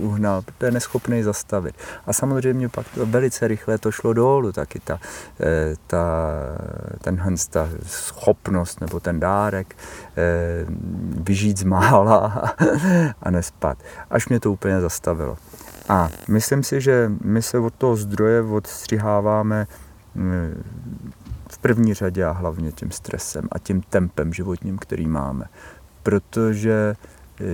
uhnal, 0.00 0.42
to 0.58 0.64
je 0.64 0.70
neschopný 0.70 1.22
zastavit. 1.22 1.74
A 2.06 2.12
samozřejmě 2.12 2.68
pak 2.68 2.86
to 2.94 3.06
velice 3.06 3.48
rychle 3.48 3.78
to 3.78 3.90
šlo 3.90 4.12
dolů, 4.12 4.52
taky 4.52 4.80
ta, 4.80 5.00
eh, 5.40 5.74
ta, 5.86 6.06
tenhle, 7.00 7.32
ta 7.50 7.68
schopnost 7.86 8.80
nebo 8.80 9.00
ten 9.00 9.20
dárek 9.20 9.76
eh, 9.76 10.66
vyžít 11.24 11.58
z 11.58 11.64
mála 11.64 12.44
a 13.22 13.30
nespat. 13.30 13.78
Až 14.10 14.28
mě 14.28 14.40
to 14.40 14.52
úplně 14.52 14.80
zastavilo. 14.80 15.36
A 15.88 16.08
myslím 16.28 16.62
si, 16.62 16.80
že 16.80 17.10
my 17.24 17.42
se 17.42 17.58
od 17.58 17.74
toho 17.74 17.96
zdroje 17.96 18.42
odstřiháváme 18.42 19.66
v 21.50 21.58
první 21.58 21.94
řadě 21.94 22.24
a 22.24 22.32
hlavně 22.32 22.72
tím 22.72 22.90
stresem 22.90 23.48
a 23.52 23.58
tím 23.58 23.82
tempem 23.82 24.32
životním, 24.32 24.78
který 24.78 25.06
máme 25.06 25.44
protože 26.04 26.94
eh, 27.40 27.44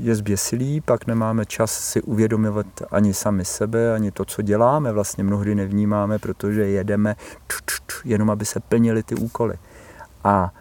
je 0.00 0.14
zběsilý, 0.14 0.80
pak 0.80 1.06
nemáme 1.06 1.46
čas 1.46 1.72
si 1.72 2.02
uvědomovat 2.02 2.66
ani 2.90 3.14
sami 3.14 3.44
sebe, 3.44 3.94
ani 3.94 4.10
to, 4.10 4.24
co 4.24 4.42
děláme, 4.42 4.92
vlastně 4.92 5.24
mnohdy 5.24 5.54
nevnímáme, 5.54 6.18
protože 6.18 6.66
jedeme 6.66 7.16
jenom, 8.04 8.30
aby 8.30 8.44
se 8.44 8.60
plnily 8.60 9.02
ty 9.02 9.14
úkoly. 9.14 9.54
A 10.24 10.52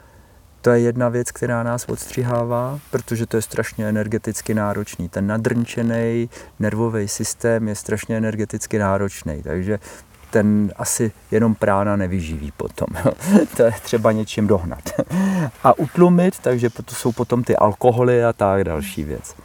to 0.61 0.69
je 0.69 0.79
jedna 0.79 1.09
věc, 1.09 1.31
která 1.31 1.63
nás 1.63 1.85
odstřihává, 1.85 2.79
protože 2.91 3.25
to 3.25 3.37
je 3.37 3.41
strašně 3.41 3.89
energeticky 3.89 4.53
náročný. 4.53 5.09
Ten 5.09 5.27
nadrnčený 5.27 6.29
nervový 6.59 7.07
systém 7.07 7.67
je 7.67 7.75
strašně 7.75 8.17
energeticky 8.17 8.79
náročný, 8.79 9.43
takže 9.43 9.79
ten 10.29 10.71
asi 10.75 11.11
jenom 11.31 11.55
prána 11.55 11.95
nevyživí 11.95 12.51
potom. 12.57 12.87
to 13.57 13.63
je 13.63 13.71
třeba 13.83 14.11
něčím 14.11 14.47
dohnat. 14.47 14.89
a 15.63 15.79
utlumit, 15.79 16.39
takže 16.39 16.69
to 16.69 16.95
jsou 16.95 17.11
potom 17.11 17.43
ty 17.43 17.55
alkoholy 17.55 18.25
a 18.25 18.33
tak 18.33 18.63
další 18.63 19.03
věc. 19.03 19.35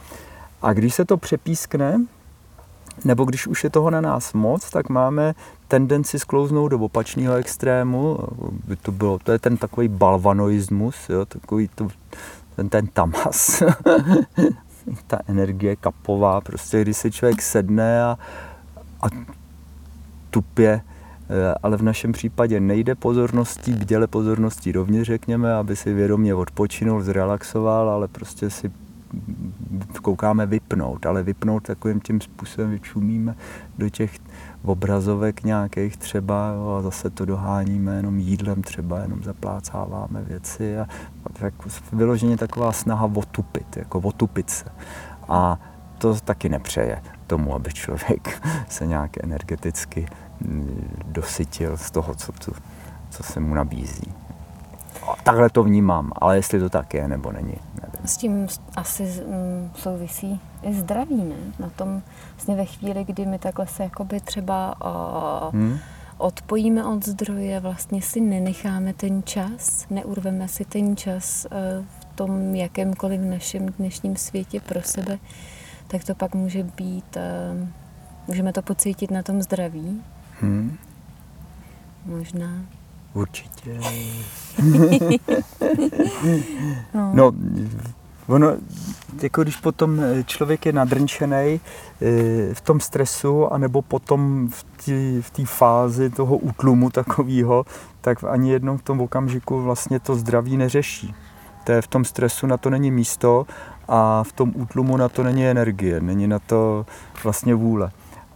A 0.61 0.73
když 0.73 0.93
se 0.93 1.05
to 1.05 1.17
přepískne, 1.17 2.01
nebo 3.05 3.25
když 3.25 3.47
už 3.47 3.63
je 3.63 3.69
toho 3.69 3.89
na 3.89 4.01
nás 4.01 4.33
moc, 4.33 4.69
tak 4.69 4.89
máme 4.89 5.35
tendenci 5.67 6.19
sklouznout 6.19 6.71
do 6.71 6.79
opačného 6.79 7.35
extrému. 7.35 8.17
By 8.67 8.75
to, 8.75 8.91
bylo, 8.91 9.19
to 9.19 9.31
je 9.31 9.39
ten 9.39 9.57
takový 9.57 9.87
balvanoismus, 9.87 11.09
jo, 11.09 11.25
takový 11.25 11.69
to, 11.75 11.87
ten, 12.55 12.69
ten 12.69 12.87
tamas. 12.87 13.63
Ta 15.07 15.19
energie 15.27 15.75
kapová, 15.75 16.41
prostě 16.41 16.81
když 16.81 16.97
si 16.97 17.11
člověk 17.11 17.41
sedne 17.41 18.03
a, 18.03 18.17
a 19.01 19.07
tupě, 20.33 20.81
eh, 21.29 21.53
ale 21.63 21.77
v 21.77 21.81
našem 21.81 22.11
případě 22.11 22.59
nejde 22.59 22.95
pozorností, 22.95 23.73
bděle 23.73 24.07
pozorností 24.07 24.71
rovněž 24.71 25.07
řekněme, 25.07 25.53
aby 25.53 25.75
si 25.75 25.93
vědomě 25.93 26.35
odpočinul, 26.35 27.01
zrelaxoval, 27.01 27.89
ale 27.89 28.07
prostě 28.07 28.49
si 28.49 28.71
koukáme 30.01 30.45
vypnout, 30.45 31.05
ale 31.05 31.23
vypnout 31.23 31.63
takovým 31.63 32.01
tím 32.01 32.21
způsobem 32.21 32.71
vyčumíme 32.71 33.35
do 33.77 33.89
těch 33.89 34.19
obrazovek 34.63 35.43
nějakých 35.43 35.97
třeba 35.97 36.53
jo, 36.55 36.75
a 36.79 36.81
zase 36.81 37.09
to 37.09 37.25
doháníme 37.25 37.95
jenom 37.95 38.19
jídlem 38.19 38.61
třeba, 38.61 38.99
jenom 38.99 39.23
zaplácáváme 39.23 40.23
věci 40.23 40.77
a, 40.79 40.87
a 41.25 41.33
tak 41.33 41.53
vyloženě 41.93 42.37
taková 42.37 42.71
snaha 42.71 43.11
otupit, 43.15 43.77
jako 43.77 43.99
otupit 43.99 44.49
se. 44.49 44.65
A 45.27 45.59
to 45.97 46.15
taky 46.15 46.49
nepřeje 46.49 47.01
tomu, 47.33 47.55
aby 47.55 47.73
člověk 47.73 48.41
se 48.69 48.87
nějak 48.87 49.23
energeticky 49.23 50.05
mm, 50.41 51.03
dosytil 51.05 51.77
z 51.77 51.91
toho, 51.91 52.15
co, 52.15 52.31
tu, 52.31 52.53
co 53.09 53.23
se 53.23 53.39
mu 53.39 53.55
nabízí. 53.55 54.13
Takhle 55.23 55.49
to 55.49 55.63
vnímám, 55.63 56.11
ale 56.15 56.35
jestli 56.35 56.59
to 56.59 56.69
tak 56.69 56.93
je 56.93 57.07
nebo 57.07 57.31
není, 57.31 57.55
nevím. 57.81 58.07
S 58.07 58.17
tím 58.17 58.47
asi 58.75 59.03
mm, 59.03 59.71
souvisí 59.75 60.39
i 60.63 60.73
zdraví, 60.73 61.23
ne? 61.23 61.35
Na 61.59 61.69
tom 61.69 62.01
vlastně 62.35 62.55
ve 62.55 62.65
chvíli, 62.65 63.03
kdy 63.03 63.25
my 63.25 63.39
takhle 63.39 63.67
se 63.67 63.83
jakoby 63.83 64.19
třeba 64.19 64.75
uh, 64.85 65.53
hmm? 65.53 65.77
odpojíme 66.17 66.85
od 66.85 67.05
zdroje, 67.05 67.59
vlastně 67.59 68.01
si 68.01 68.21
nenecháme 68.21 68.93
ten 68.93 69.23
čas, 69.23 69.85
neurveme 69.89 70.47
si 70.47 70.65
ten 70.65 70.97
čas 70.97 71.45
uh, 71.45 71.85
v 71.99 72.15
tom 72.15 72.55
jakémkoliv 72.55 73.21
našem 73.21 73.65
dnešním 73.65 74.15
světě 74.15 74.59
pro 74.59 74.81
sebe, 74.81 75.19
tak 75.93 76.03
to 76.03 76.15
pak 76.15 76.35
může 76.35 76.63
být, 76.63 77.17
uh, 77.17 77.67
můžeme 78.27 78.53
to 78.53 78.61
pocítit 78.61 79.11
na 79.11 79.23
tom 79.23 79.41
zdraví. 79.41 80.01
Hmm. 80.41 80.77
Možná. 82.05 82.49
Určitě. 83.13 83.79
no. 86.93 87.11
no, 87.13 87.31
ono, 88.27 88.55
jako 89.21 89.43
když 89.43 89.57
potom 89.57 90.01
člověk 90.25 90.65
je 90.65 90.73
nadrnčený 90.73 91.61
eh, 92.01 92.53
v 92.53 92.61
tom 92.61 92.79
stresu, 92.79 93.53
anebo 93.53 93.81
potom 93.81 94.49
v 95.21 95.31
té 95.31 95.45
fázi 95.45 96.09
toho 96.09 96.37
útlumu 96.37 96.89
takového, 96.89 97.65
tak 98.01 98.23
ani 98.23 98.51
jednou 98.51 98.77
v 98.77 98.83
tom 98.83 99.01
okamžiku 99.01 99.61
vlastně 99.61 99.99
to 99.99 100.15
zdraví 100.15 100.57
neřeší. 100.57 101.15
To 101.63 101.71
je 101.71 101.81
v 101.81 101.87
tom 101.87 102.05
stresu 102.05 102.47
na 102.47 102.57
to 102.57 102.69
není 102.69 102.91
místo 102.91 103.45
a 103.87 104.23
v 104.23 104.31
tom 104.31 104.51
útlumu 104.55 104.97
na 104.97 105.09
to 105.09 105.23
není 105.23 105.47
energie, 105.47 106.01
není 106.01 106.27
na 106.27 106.39
to 106.39 106.85
vlastně 107.23 107.55
vůle. 107.55 107.91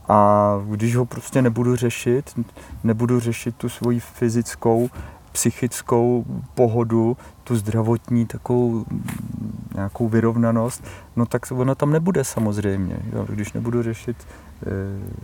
A 0.10 0.52
když 0.70 0.96
ho 0.96 1.06
prostě 1.06 1.42
nebudu 1.42 1.76
řešit, 1.76 2.40
nebudu 2.84 3.20
řešit 3.20 3.56
tu 3.56 3.70
svoji 3.70 4.00
fyzickou, 4.00 4.90
psychickou 5.32 6.26
pohodu, 6.54 7.18
tu 7.44 7.56
zdravotní 7.56 8.26
takovou 8.26 8.86
nějakou 9.76 10.08
vyrovnanost, 10.08 10.84
no 11.16 11.26
tak 11.26 11.42
ona 11.52 11.76
tam 11.76 11.92
nebude 11.92 12.24
samozřejmě. 12.24 12.98
Jo? 13.14 13.26
Když 13.30 13.54
nebudu 13.54 13.84
řešit, 13.84 14.18
eh, 14.64 14.68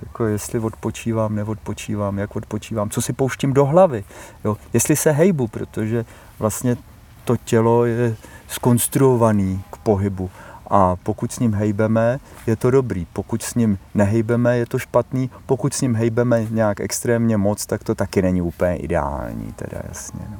jako 0.05 0.25
jestli 0.25 0.59
odpočívám, 0.59 1.35
neodpočívám, 1.35 2.17
jak 2.17 2.35
odpočívám, 2.35 2.89
co 2.89 3.01
si 3.01 3.13
pouštím 3.13 3.53
do 3.53 3.65
hlavy, 3.65 4.03
jo? 4.45 4.57
jestli 4.73 4.95
se 4.95 5.11
hejbu, 5.11 5.47
protože 5.47 6.05
vlastně 6.39 6.77
to 7.25 7.37
tělo 7.37 7.85
je 7.85 8.15
skonstruovaný 8.53 9.63
k 9.71 9.77
pohybu 9.77 10.29
a 10.69 10.95
pokud 10.95 11.31
s 11.31 11.39
ním 11.39 11.53
hejbeme, 11.53 12.19
je 12.47 12.55
to 12.55 12.71
dobrý. 12.71 13.07
Pokud 13.13 13.41
s 13.43 13.55
ním 13.55 13.77
nehejbeme, 13.93 14.57
je 14.57 14.65
to 14.65 14.79
špatný. 14.79 15.29
Pokud 15.45 15.73
s 15.73 15.81
ním 15.81 15.95
hejbeme 15.95 16.47
nějak 16.49 16.79
extrémně 16.79 17.37
moc, 17.37 17.65
tak 17.65 17.83
to 17.83 17.95
taky 17.95 18.21
není 18.21 18.41
úplně 18.41 18.75
ideální, 18.75 19.53
teda 19.53 19.81
jasně. 19.87 20.19
No. 20.31 20.37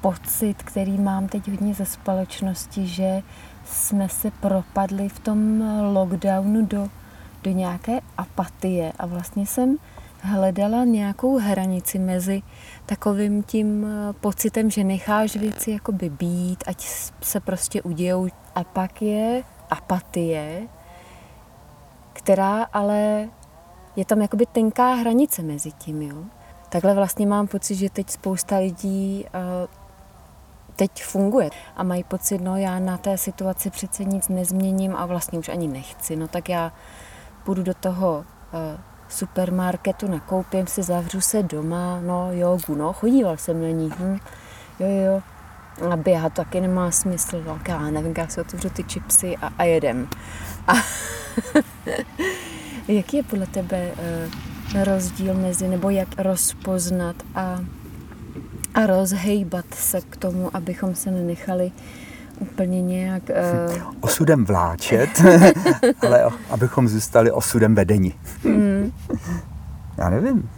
Pocit, 0.00 0.62
který 0.62 0.98
mám 0.98 1.28
teď 1.28 1.48
hodně 1.48 1.74
ze 1.74 1.84
společnosti, 1.84 2.86
že 2.86 3.22
jsme 3.64 4.08
se 4.08 4.30
propadli 4.30 5.08
v 5.08 5.18
tom 5.20 5.62
lockdownu 5.92 6.66
do, 6.66 6.88
do 7.42 7.50
nějaké 7.50 7.98
apatie 8.18 8.92
a 8.98 9.06
vlastně 9.06 9.46
jsem 9.46 9.76
hledala 10.26 10.84
nějakou 10.84 11.38
hranici 11.38 11.98
mezi 11.98 12.42
takovým 12.86 13.42
tím 13.42 13.86
pocitem, 14.20 14.70
že 14.70 14.84
necháš 14.84 15.36
věci 15.36 15.70
jakoby 15.70 16.10
být, 16.10 16.64
ať 16.66 16.80
se 17.22 17.40
prostě 17.40 17.82
udějou 17.82 18.28
a 18.54 18.64
pak 18.64 19.02
je 19.02 19.42
apatie, 19.70 20.68
která 22.12 22.62
ale 22.62 23.28
je 23.96 24.04
tam 24.04 24.22
jakoby 24.22 24.46
tenká 24.46 24.94
hranice 24.94 25.42
mezi 25.42 25.72
tím, 25.72 26.02
jo. 26.02 26.24
Takhle 26.68 26.94
vlastně 26.94 27.26
mám 27.26 27.46
pocit, 27.46 27.74
že 27.74 27.90
teď 27.90 28.10
spousta 28.10 28.58
lidí 28.58 29.24
uh, 29.24 29.68
teď 30.76 31.04
funguje 31.04 31.50
a 31.76 31.82
mají 31.82 32.04
pocit, 32.04 32.38
no 32.38 32.56
já 32.56 32.78
na 32.78 32.98
té 32.98 33.18
situaci 33.18 33.70
přece 33.70 34.04
nic 34.04 34.28
nezměním 34.28 34.96
a 34.96 35.06
vlastně 35.06 35.38
už 35.38 35.48
ani 35.48 35.68
nechci, 35.68 36.16
no 36.16 36.28
tak 36.28 36.48
já 36.48 36.72
půjdu 37.44 37.62
do 37.62 37.74
toho 37.74 38.24
uh, 38.52 38.80
supermarketu, 39.08 40.08
nakoupím 40.08 40.66
si, 40.66 40.82
zavřu 40.82 41.20
se 41.20 41.42
doma, 41.42 42.00
no 42.00 42.32
jogu, 42.32 42.74
no 42.74 42.92
chodíval 42.92 43.36
jsem 43.36 43.62
na 43.62 43.68
ní, 43.68 43.90
hm, 43.98 44.18
jo 44.78 44.88
jo, 44.88 45.22
a 45.90 45.96
běhat 45.96 46.32
taky 46.32 46.60
nemá 46.60 46.90
smysl, 46.90 47.42
no, 47.46 47.58
já 47.68 47.78
nevím, 47.78 48.14
jak 48.18 48.32
si 48.32 48.40
otevřu 48.40 48.70
ty 48.70 48.84
čipsy 48.84 49.36
a, 49.36 49.52
a 49.58 49.64
jedem. 49.64 50.08
A 50.66 50.74
jaký 52.88 53.16
je 53.16 53.22
podle 53.22 53.46
tebe 53.46 53.92
uh, 53.92 54.84
rozdíl 54.84 55.34
mezi, 55.34 55.68
nebo 55.68 55.90
jak 55.90 56.08
rozpoznat 56.18 57.16
a, 57.34 57.60
a 58.74 58.86
rozhejbat 58.86 59.74
se 59.74 60.00
k 60.00 60.16
tomu, 60.16 60.56
abychom 60.56 60.94
se 60.94 61.10
nenechali 61.10 61.72
úplně 62.38 62.82
nějak... 62.82 63.22
Uh... 63.22 63.82
Osudem 64.00 64.44
vláčet, 64.44 65.10
ale 66.06 66.24
abychom 66.50 66.88
zůstali 66.88 67.30
osudem 67.30 67.74
vedení. 67.74 68.14
Mm. 68.44 68.92
Já 69.98 70.10
nevím. 70.10 70.50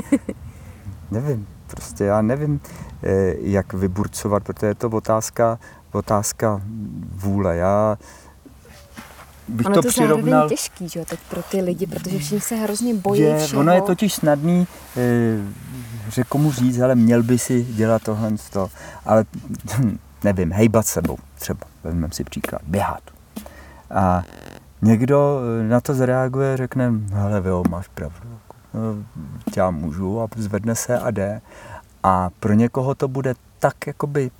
nevím. 1.10 1.46
Prostě 1.66 2.04
já 2.04 2.22
nevím, 2.22 2.60
eh, 3.02 3.34
jak 3.40 3.72
vyburcovat, 3.72 4.44
protože 4.44 4.66
je 4.66 4.74
to 4.74 4.88
otázka, 4.88 5.58
otázka 5.92 6.60
vůle. 7.14 7.56
Já 7.56 7.98
bych 9.48 9.66
ono 9.66 9.74
to, 9.74 9.82
to 9.82 9.88
přirovnal... 9.88 10.48
těžký, 10.48 10.88
že 10.88 11.04
teď 11.04 11.20
pro 11.30 11.42
ty 11.42 11.60
lidi, 11.60 11.86
protože 11.86 12.18
všichni 12.18 12.40
se 12.40 12.54
hrozně 12.54 12.94
bojí 12.94 13.20
je, 13.20 13.38
všeho. 13.38 13.60
Ono 13.60 13.72
je 13.72 13.82
totiž 13.82 14.14
snadný, 14.14 14.66
eh, 14.96 15.38
že 16.10 16.24
komu 16.24 16.52
říct, 16.52 16.80
ale 16.80 16.94
měl 16.94 17.22
by 17.22 17.38
si 17.38 17.64
dělat 17.64 18.02
tohle, 18.02 18.32
to, 18.50 18.70
ale 19.04 19.24
nevím, 20.24 20.52
hejbat 20.52 20.86
sebou 20.86 21.18
třeba, 21.38 21.66
vezmeme 21.84 22.12
si 22.12 22.24
příklad, 22.24 22.62
běhat. 22.66 23.02
A 23.90 24.22
někdo 24.82 25.40
na 25.68 25.80
to 25.80 25.94
zareaguje, 25.94 26.56
řekne, 26.56 26.92
hele, 27.12 27.40
vy 27.40 27.50
máš 27.68 27.88
pravdu, 27.88 28.38
já 29.56 29.70
můžu 29.70 30.20
a 30.20 30.28
zvedne 30.36 30.74
se 30.74 30.98
a 30.98 31.10
jde. 31.10 31.40
A 32.02 32.30
pro 32.40 32.52
někoho 32.52 32.94
to 32.94 33.08
bude 33.08 33.34
tak 33.58 33.86
jakoby 33.86 34.30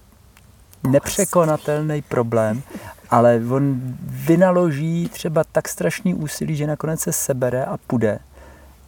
nepřekonatelný 0.89 2.03
problém, 2.03 2.62
ale 3.11 3.41
on 3.51 3.80
vynaloží 4.01 5.09
třeba 5.09 5.45
tak 5.53 5.68
strašný 5.68 6.14
úsilí, 6.14 6.57
že 6.57 6.66
nakonec 6.66 7.01
se 7.01 7.12
sebere 7.12 7.64
a 7.64 7.76
půjde 7.87 8.18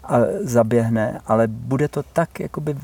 a 0.05 0.19
zaběhne, 0.41 1.21
ale 1.27 1.47
bude 1.47 1.89
to 1.89 2.03
tak 2.03 2.41
jakoby 2.41 2.77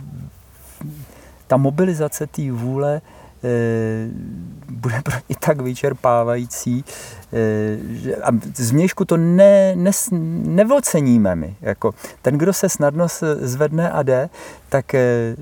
ta 1.46 1.56
mobilizace 1.56 2.26
té 2.26 2.52
vůle 2.52 3.00
Eh, 3.04 3.11
bude 4.68 5.02
pro 5.02 5.14
ně 5.28 5.36
tak 5.38 5.60
vyčerpávající, 5.60 6.84
eh, 7.32 7.78
že, 7.90 8.16
a 8.16 8.30
zvnějšku 8.54 9.04
to 9.04 9.16
ne, 9.16 9.76
ne, 9.76 9.90
nevoceníme 10.44 11.36
my. 11.36 11.56
Jako, 11.60 11.94
ten, 12.22 12.38
kdo 12.38 12.52
se 12.52 12.68
snadno 12.68 13.06
zvedne 13.40 13.90
a 13.90 14.02
jde, 14.02 14.30
tak 14.68 14.94
eh, 14.94 15.36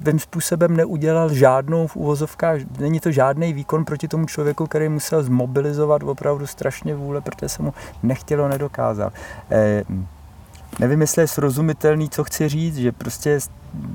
svým 0.00 0.18
způsobem 0.18 0.76
neudělal 0.76 1.34
žádnou 1.34 1.86
v 1.86 1.96
úvozovkách, 1.96 2.60
není 2.78 3.00
to 3.00 3.10
žádný 3.10 3.52
výkon 3.52 3.84
proti 3.84 4.08
tomu 4.08 4.26
člověku, 4.26 4.66
který 4.66 4.88
musel 4.88 5.22
zmobilizovat 5.22 6.02
opravdu 6.02 6.46
strašně 6.46 6.94
vůle, 6.94 7.20
protože 7.20 7.48
se 7.48 7.62
mu 7.62 7.74
nechtělo, 8.02 8.48
nedokázal. 8.48 9.12
Eh, 10.76 10.80
nevím, 10.80 11.00
jestli 11.00 11.22
je 11.22 11.28
srozumitelný, 11.28 12.10
co 12.10 12.24
chci 12.24 12.48
říct, 12.48 12.76
že 12.76 12.92
prostě 12.92 13.30
je 13.30 13.38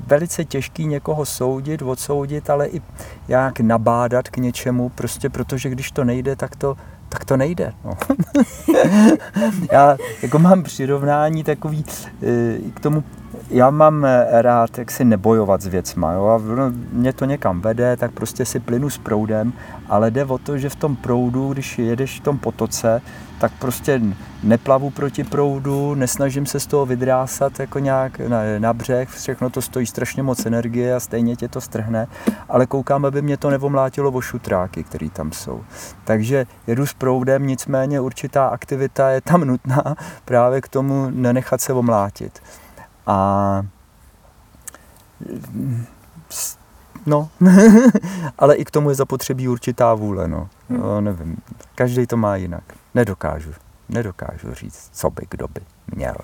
velice 0.07 0.45
těžký 0.45 0.85
někoho 0.85 1.25
soudit, 1.25 1.81
odsoudit, 1.81 2.49
ale 2.49 2.67
i 2.67 2.81
jak 3.27 3.59
nabádat 3.59 4.29
k 4.29 4.37
něčemu, 4.37 4.89
prostě 4.89 5.29
protože 5.29 5.69
když 5.69 5.91
to 5.91 6.03
nejde, 6.03 6.35
tak 6.35 6.55
to, 6.55 6.77
tak 7.09 7.25
to 7.25 7.37
nejde. 7.37 7.73
No. 7.85 7.97
Já 9.71 9.97
jako 10.21 10.39
mám 10.39 10.63
přirovnání 10.63 11.43
takový 11.43 11.85
e, 12.23 12.57
k 12.73 12.79
tomu, 12.79 13.03
já 13.49 13.69
mám 13.69 14.07
rád, 14.31 14.77
jak 14.77 14.91
si 14.91 15.05
nebojovat 15.05 15.61
s 15.61 15.67
věcma, 15.67 16.13
jo, 16.13 16.25
a 16.27 16.41
mě 16.91 17.13
to 17.13 17.25
někam 17.25 17.61
vede, 17.61 17.97
tak 17.97 18.11
prostě 18.11 18.45
si 18.45 18.59
plynu 18.59 18.89
s 18.89 18.97
proudem, 18.97 19.53
ale 19.89 20.11
jde 20.11 20.25
o 20.25 20.37
to, 20.37 20.57
že 20.57 20.69
v 20.69 20.75
tom 20.75 20.95
proudu, 20.95 21.53
když 21.53 21.79
jedeš 21.79 22.19
v 22.19 22.23
tom 22.23 22.37
potoce, 22.37 23.01
tak 23.41 23.51
prostě 23.59 24.01
neplavu 24.43 24.89
proti 24.89 25.23
proudu, 25.23 25.95
nesnažím 25.95 26.45
se 26.45 26.59
z 26.59 26.67
toho 26.67 26.85
vydrásat 26.85 27.59
jako 27.59 27.79
nějak 27.79 28.19
na, 28.19 28.39
na 28.59 28.73
břeh, 28.73 29.09
všechno 29.09 29.49
to 29.49 29.61
stojí 29.61 29.85
strašně 29.85 30.23
moc 30.23 30.45
energie 30.45 30.95
a 30.95 30.99
stejně 30.99 31.35
tě 31.35 31.47
to 31.47 31.61
strhne, 31.61 32.07
ale 32.49 32.65
koukám, 32.65 33.05
aby 33.05 33.21
mě 33.21 33.37
to 33.37 33.49
nevomlátilo 33.49 34.11
o 34.11 34.21
šutráky, 34.21 34.83
které 34.83 35.09
tam 35.09 35.31
jsou. 35.31 35.63
Takže 36.03 36.45
jedu 36.67 36.85
s 36.85 36.93
proudem, 36.93 37.47
nicméně 37.47 37.99
určitá 37.99 38.47
aktivita 38.47 39.09
je 39.09 39.21
tam 39.21 39.41
nutná 39.45 39.95
právě 40.25 40.61
k 40.61 40.67
tomu 40.67 41.07
nenechat 41.09 41.61
se 41.61 41.73
omlátit. 41.73 42.41
A 43.07 43.65
No, 47.05 47.29
ale 48.37 48.55
i 48.55 48.65
k 48.65 48.71
tomu 48.71 48.89
je 48.89 48.95
zapotřebí 48.95 49.47
určitá 49.47 49.93
vůle, 49.93 50.27
no. 50.27 50.49
Hmm. 50.69 50.79
no 50.79 51.01
nevím, 51.01 51.37
každý 51.75 52.07
to 52.07 52.17
má 52.17 52.35
jinak. 52.35 52.63
Nedokážu, 52.93 53.51
nedokážu 53.89 54.53
říct, 54.53 54.89
co 54.93 55.09
by 55.09 55.21
kdo 55.29 55.47
by 55.47 55.61
měl. 55.95 56.15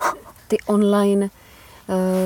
Ty 0.48 0.58
online 0.66 1.30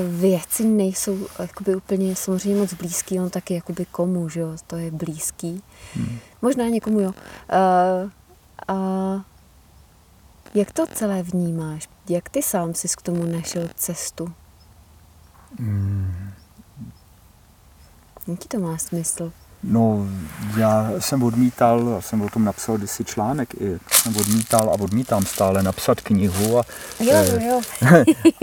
věci 0.09 0.65
nejsou 0.65 1.27
jakoby 1.39 1.75
úplně 1.75 2.15
samozřejmě 2.15 2.61
moc 2.61 2.73
blízký, 2.73 3.19
on 3.19 3.29
taky 3.29 3.53
jakoby 3.53 3.85
komu, 3.85 4.29
že 4.29 4.39
jo, 4.39 4.55
to 4.67 4.75
je 4.75 4.91
blízký. 4.91 5.63
Hmm. 5.95 6.17
Možná 6.41 6.65
někomu 6.65 6.99
jo. 6.99 7.09
Uh, 7.09 8.11
a 8.67 8.75
jak 10.53 10.71
to 10.71 10.87
celé 10.87 11.23
vnímáš? 11.23 11.89
Jak 12.09 12.29
ty 12.29 12.41
sám 12.41 12.73
jsi 12.73 12.87
k 12.97 13.01
tomu 13.01 13.25
našel 13.25 13.69
cestu? 13.75 14.33
Hmm. 15.59 16.31
Jaký 18.27 18.47
to 18.47 18.59
má 18.59 18.77
smysl? 18.77 19.31
No, 19.63 20.07
já 20.57 20.91
jsem 20.99 21.23
odmítal, 21.23 21.89
já 21.95 22.01
jsem 22.01 22.21
o 22.21 22.29
tom 22.29 22.43
napsal 22.43 22.77
kdysi 22.77 23.05
článek, 23.05 23.53
i 23.61 23.79
jsem 23.91 24.17
odmítal 24.17 24.69
a 24.69 24.73
odmítám 24.73 25.25
stále 25.25 25.63
napsat 25.63 26.01
knihu 26.01 26.59
a, 26.59 26.63
jo, 26.99 27.13
eh, 27.13 27.45
jo. 27.45 27.61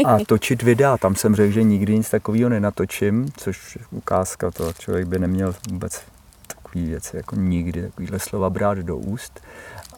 a 0.07 0.19
točit 0.27 0.63
videa. 0.63 0.99
Tam 0.99 1.17
jsem 1.17 1.35
řekl, 1.35 1.53
že 1.53 1.63
nikdy 1.63 1.97
nic 1.97 2.11
takového 2.11 2.51
nenatočím, 2.51 3.29
což 3.37 3.79
ukázka 3.91 4.51
to, 4.51 4.73
člověk 4.73 5.07
by 5.07 5.19
neměl 5.19 5.55
vůbec 5.71 6.03
takový 6.47 6.87
věci, 6.87 7.17
jako 7.17 7.37
nikdy 7.37 7.83
takovýhle 7.83 8.19
slova 8.19 8.51
brát 8.51 8.79
do 8.79 8.97
úst. 8.97 9.41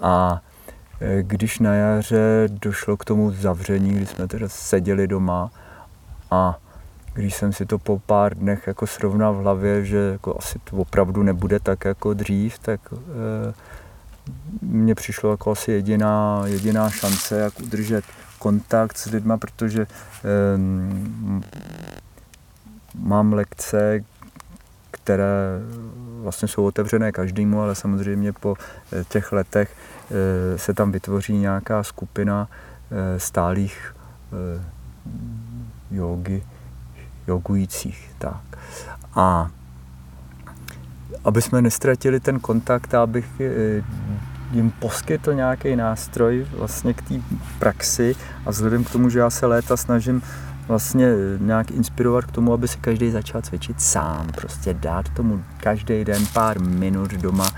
A 0.00 0.40
když 1.22 1.58
na 1.58 1.74
jaře 1.74 2.48
došlo 2.48 2.96
k 2.96 3.04
tomu 3.04 3.30
zavření, 3.30 3.92
kdy 3.92 4.06
jsme 4.06 4.28
teda 4.28 4.48
seděli 4.48 5.06
doma 5.06 5.50
a 6.30 6.58
když 7.14 7.34
jsem 7.34 7.52
si 7.52 7.66
to 7.66 7.78
po 7.78 7.98
pár 7.98 8.34
dnech 8.34 8.66
jako 8.66 8.86
srovnal 8.86 9.34
v 9.34 9.42
hlavě, 9.42 9.84
že 9.84 9.96
jako 9.96 10.36
asi 10.38 10.58
to 10.64 10.76
opravdu 10.76 11.22
nebude 11.22 11.60
tak 11.60 11.84
jako 11.84 12.14
dřív, 12.14 12.58
tak 12.58 12.80
e, 12.92 13.54
mně 14.62 14.94
přišlo 14.94 15.30
jako 15.30 15.50
asi 15.50 15.72
jediná, 15.72 16.42
jediná 16.44 16.90
šance, 16.90 17.38
jak 17.38 17.60
udržet 17.60 18.04
kontakt 18.38 18.96
s 18.96 19.06
lidma, 19.06 19.38
protože 19.38 19.82
e, 19.82 19.86
mám 22.98 23.32
lekce, 23.32 24.04
které 24.90 25.60
vlastně 26.24 26.48
jsou 26.48 26.64
otevřené 26.64 27.12
každému, 27.12 27.60
ale 27.60 27.74
samozřejmě 27.74 28.32
po 28.32 28.56
eh, 28.92 29.04
těch 29.08 29.32
letech 29.32 29.76
se 30.56 30.74
tam 30.74 30.92
vytvoří 30.92 31.36
nějaká 31.38 31.82
skupina 31.82 32.48
stálých 33.16 33.94
jogy, 35.90 36.42
jogujících. 37.26 38.10
Tak. 38.18 38.58
A 39.14 39.50
aby 41.24 41.42
jsme 41.42 41.62
nestratili 41.62 42.20
ten 42.20 42.40
kontakt, 42.40 42.94
abych 42.94 43.40
eh, 43.40 43.82
jim 44.52 44.70
poskytl 44.70 45.34
nějaký 45.34 45.76
nástroj 45.76 46.46
vlastně 46.58 46.94
k 46.94 47.02
té 47.02 47.14
praxi 47.58 48.16
a 48.46 48.50
vzhledem 48.50 48.84
k 48.84 48.90
tomu, 48.90 49.08
že 49.08 49.18
já 49.18 49.30
se 49.30 49.46
léta 49.46 49.76
snažím 49.76 50.22
vlastně 50.68 51.08
nějak 51.38 51.70
inspirovat 51.70 52.24
k 52.24 52.32
tomu, 52.32 52.52
aby 52.52 52.68
si 52.68 52.78
každý 52.78 53.10
začal 53.10 53.42
cvičit 53.42 53.80
sám. 53.80 54.26
Prostě 54.34 54.74
dát 54.74 55.08
tomu 55.08 55.44
každý 55.56 56.04
den 56.04 56.22
pár 56.34 56.60
minut 56.60 57.10
doma 57.10 57.50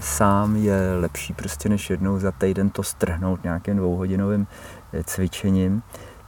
sám 0.00 0.56
je 0.56 0.76
lepší 1.00 1.32
prostě 1.32 1.68
než 1.68 1.90
jednou 1.90 2.18
za 2.18 2.32
týden 2.32 2.70
to 2.70 2.82
strhnout 2.82 3.44
nějakým 3.44 3.76
dvouhodinovým 3.76 4.46
eh, 4.92 5.04
cvičením. 5.04 5.82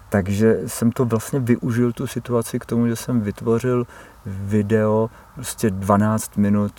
Takže 0.09 0.59
jsem 0.67 0.93
to 0.93 1.05
vlastně 1.05 1.41
využil 1.41 1.93
tu 1.93 2.07
situaci 2.07 2.59
k 2.59 2.67
tomu, 2.67 2.87
že 2.87 2.97
jsem 2.97 3.21
vytvořil 3.21 3.87
video 4.27 5.11
prostě 5.35 5.71
12 5.71 6.37
minut 6.37 6.73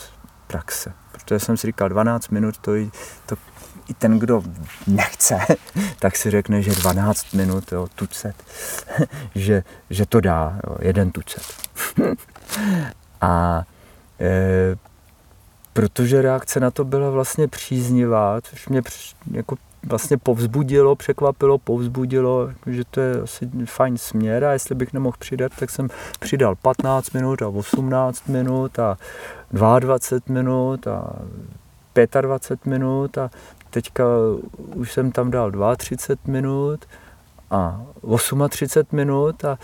praxe. 0.48 0.94
Protože 1.12 1.40
jsem 1.40 1.58
si 1.58 1.68
říkal, 1.68 1.90
12 1.90 2.30
minut 2.30 2.58
to, 2.58 2.72
to 3.26 3.36
i 3.90 3.94
ten, 3.94 4.20
kdo 4.20 4.44
nechce, 4.88 5.40
tak 6.00 6.16
si 6.16 6.32
řekne, 6.32 6.62
že 6.62 6.72
12 6.72 7.34
minut, 7.34 7.72
jo, 7.72 7.88
tucet, 7.96 8.36
že, 9.36 9.64
že 9.90 10.06
to 10.06 10.22
dá, 10.22 10.60
jo, 10.68 10.78
jeden 10.82 11.12
tucet. 11.12 11.44
A 13.22 13.64
e, 14.20 14.76
protože 15.74 16.22
reakce 16.22 16.60
na 16.60 16.72
to 16.72 16.86
byla 16.86 17.10
vlastně 17.10 17.48
příznivá, 17.48 18.42
což 18.42 18.68
mě 18.68 18.82
jako 19.32 19.56
vlastně 19.86 20.18
povzbudilo, 20.18 20.96
překvapilo, 20.96 21.58
povzbudilo, 21.58 22.50
že 22.66 22.84
to 22.92 23.02
je 23.02 23.22
asi 23.22 23.50
fajn 23.66 23.98
směr 23.98 24.44
a 24.44 24.54
jestli 24.54 24.76
bych 24.76 24.94
nemohl 24.94 25.18
přidat, 25.20 25.52
tak 25.60 25.70
jsem 25.70 25.88
přidal 26.20 26.56
15 26.56 27.12
minut 27.12 27.42
a 27.42 27.48
18 27.48 28.28
minut 28.28 28.80
a 28.80 28.98
22 29.52 30.34
minut 30.34 30.88
a 30.88 31.16
25 32.22 32.66
minut 32.66 33.18
a 33.18 33.30
teďka 33.76 34.04
už 34.76 34.94
jsem 34.94 35.12
tam 35.12 35.32
dal 35.32 35.52
32 35.78 36.32
minut 36.32 36.86
a 37.52 37.82
38 38.50 38.96
minut 38.96 39.46
a 39.46 39.58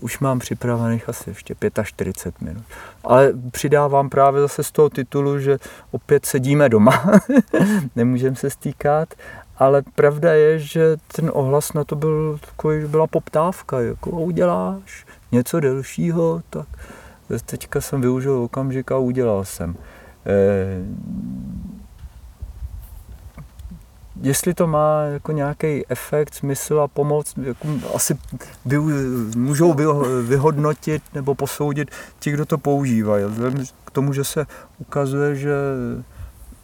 už 0.00 0.18
mám 0.18 0.38
připravených 0.38 1.08
asi 1.08 1.30
ještě 1.30 1.54
45 1.82 2.46
minut. 2.48 2.64
Ale 3.04 3.32
přidávám 3.50 4.08
právě 4.08 4.40
zase 4.40 4.62
z 4.62 4.70
toho 4.70 4.90
titulu, 4.90 5.38
že 5.38 5.58
opět 5.90 6.26
sedíme 6.26 6.68
doma, 6.68 7.04
nemůžeme 7.96 8.36
se 8.36 8.50
stýkat 8.50 9.14
ale 9.58 9.82
pravda 9.94 10.32
je, 10.32 10.58
že 10.58 10.96
ten 11.14 11.30
ohlas 11.34 11.72
na 11.72 11.84
to 11.84 11.96
byl 11.96 12.38
takový, 12.46 12.86
byla 12.86 13.06
poptávka, 13.06 13.80
jako 13.80 14.10
uděláš 14.10 15.06
něco 15.32 15.60
delšího, 15.60 16.42
tak 16.50 16.66
teďka 17.46 17.80
jsem 17.80 18.00
využil 18.00 18.32
okamžik 18.32 18.92
a 18.92 18.98
udělal 18.98 19.44
jsem. 19.44 19.76
E, 20.26 20.34
jestli 24.22 24.54
to 24.54 24.66
má 24.66 25.02
jako 25.02 25.32
nějaký 25.32 25.84
efekt, 25.88 26.34
smysl 26.34 26.80
a 26.80 26.88
pomoc, 26.88 27.34
jako 27.42 27.68
asi 27.94 28.18
vy, 28.64 28.78
můžou 29.36 29.72
vy, 29.72 29.84
vyhodnotit 30.22 31.02
nebo 31.14 31.34
posoudit 31.34 31.90
ti, 32.18 32.30
kdo 32.30 32.46
to 32.46 32.58
používají. 32.58 33.24
Vzhledem 33.24 33.64
k 33.84 33.90
tomu, 33.90 34.12
že 34.12 34.24
se 34.24 34.46
ukazuje, 34.78 35.36
že, 35.36 35.54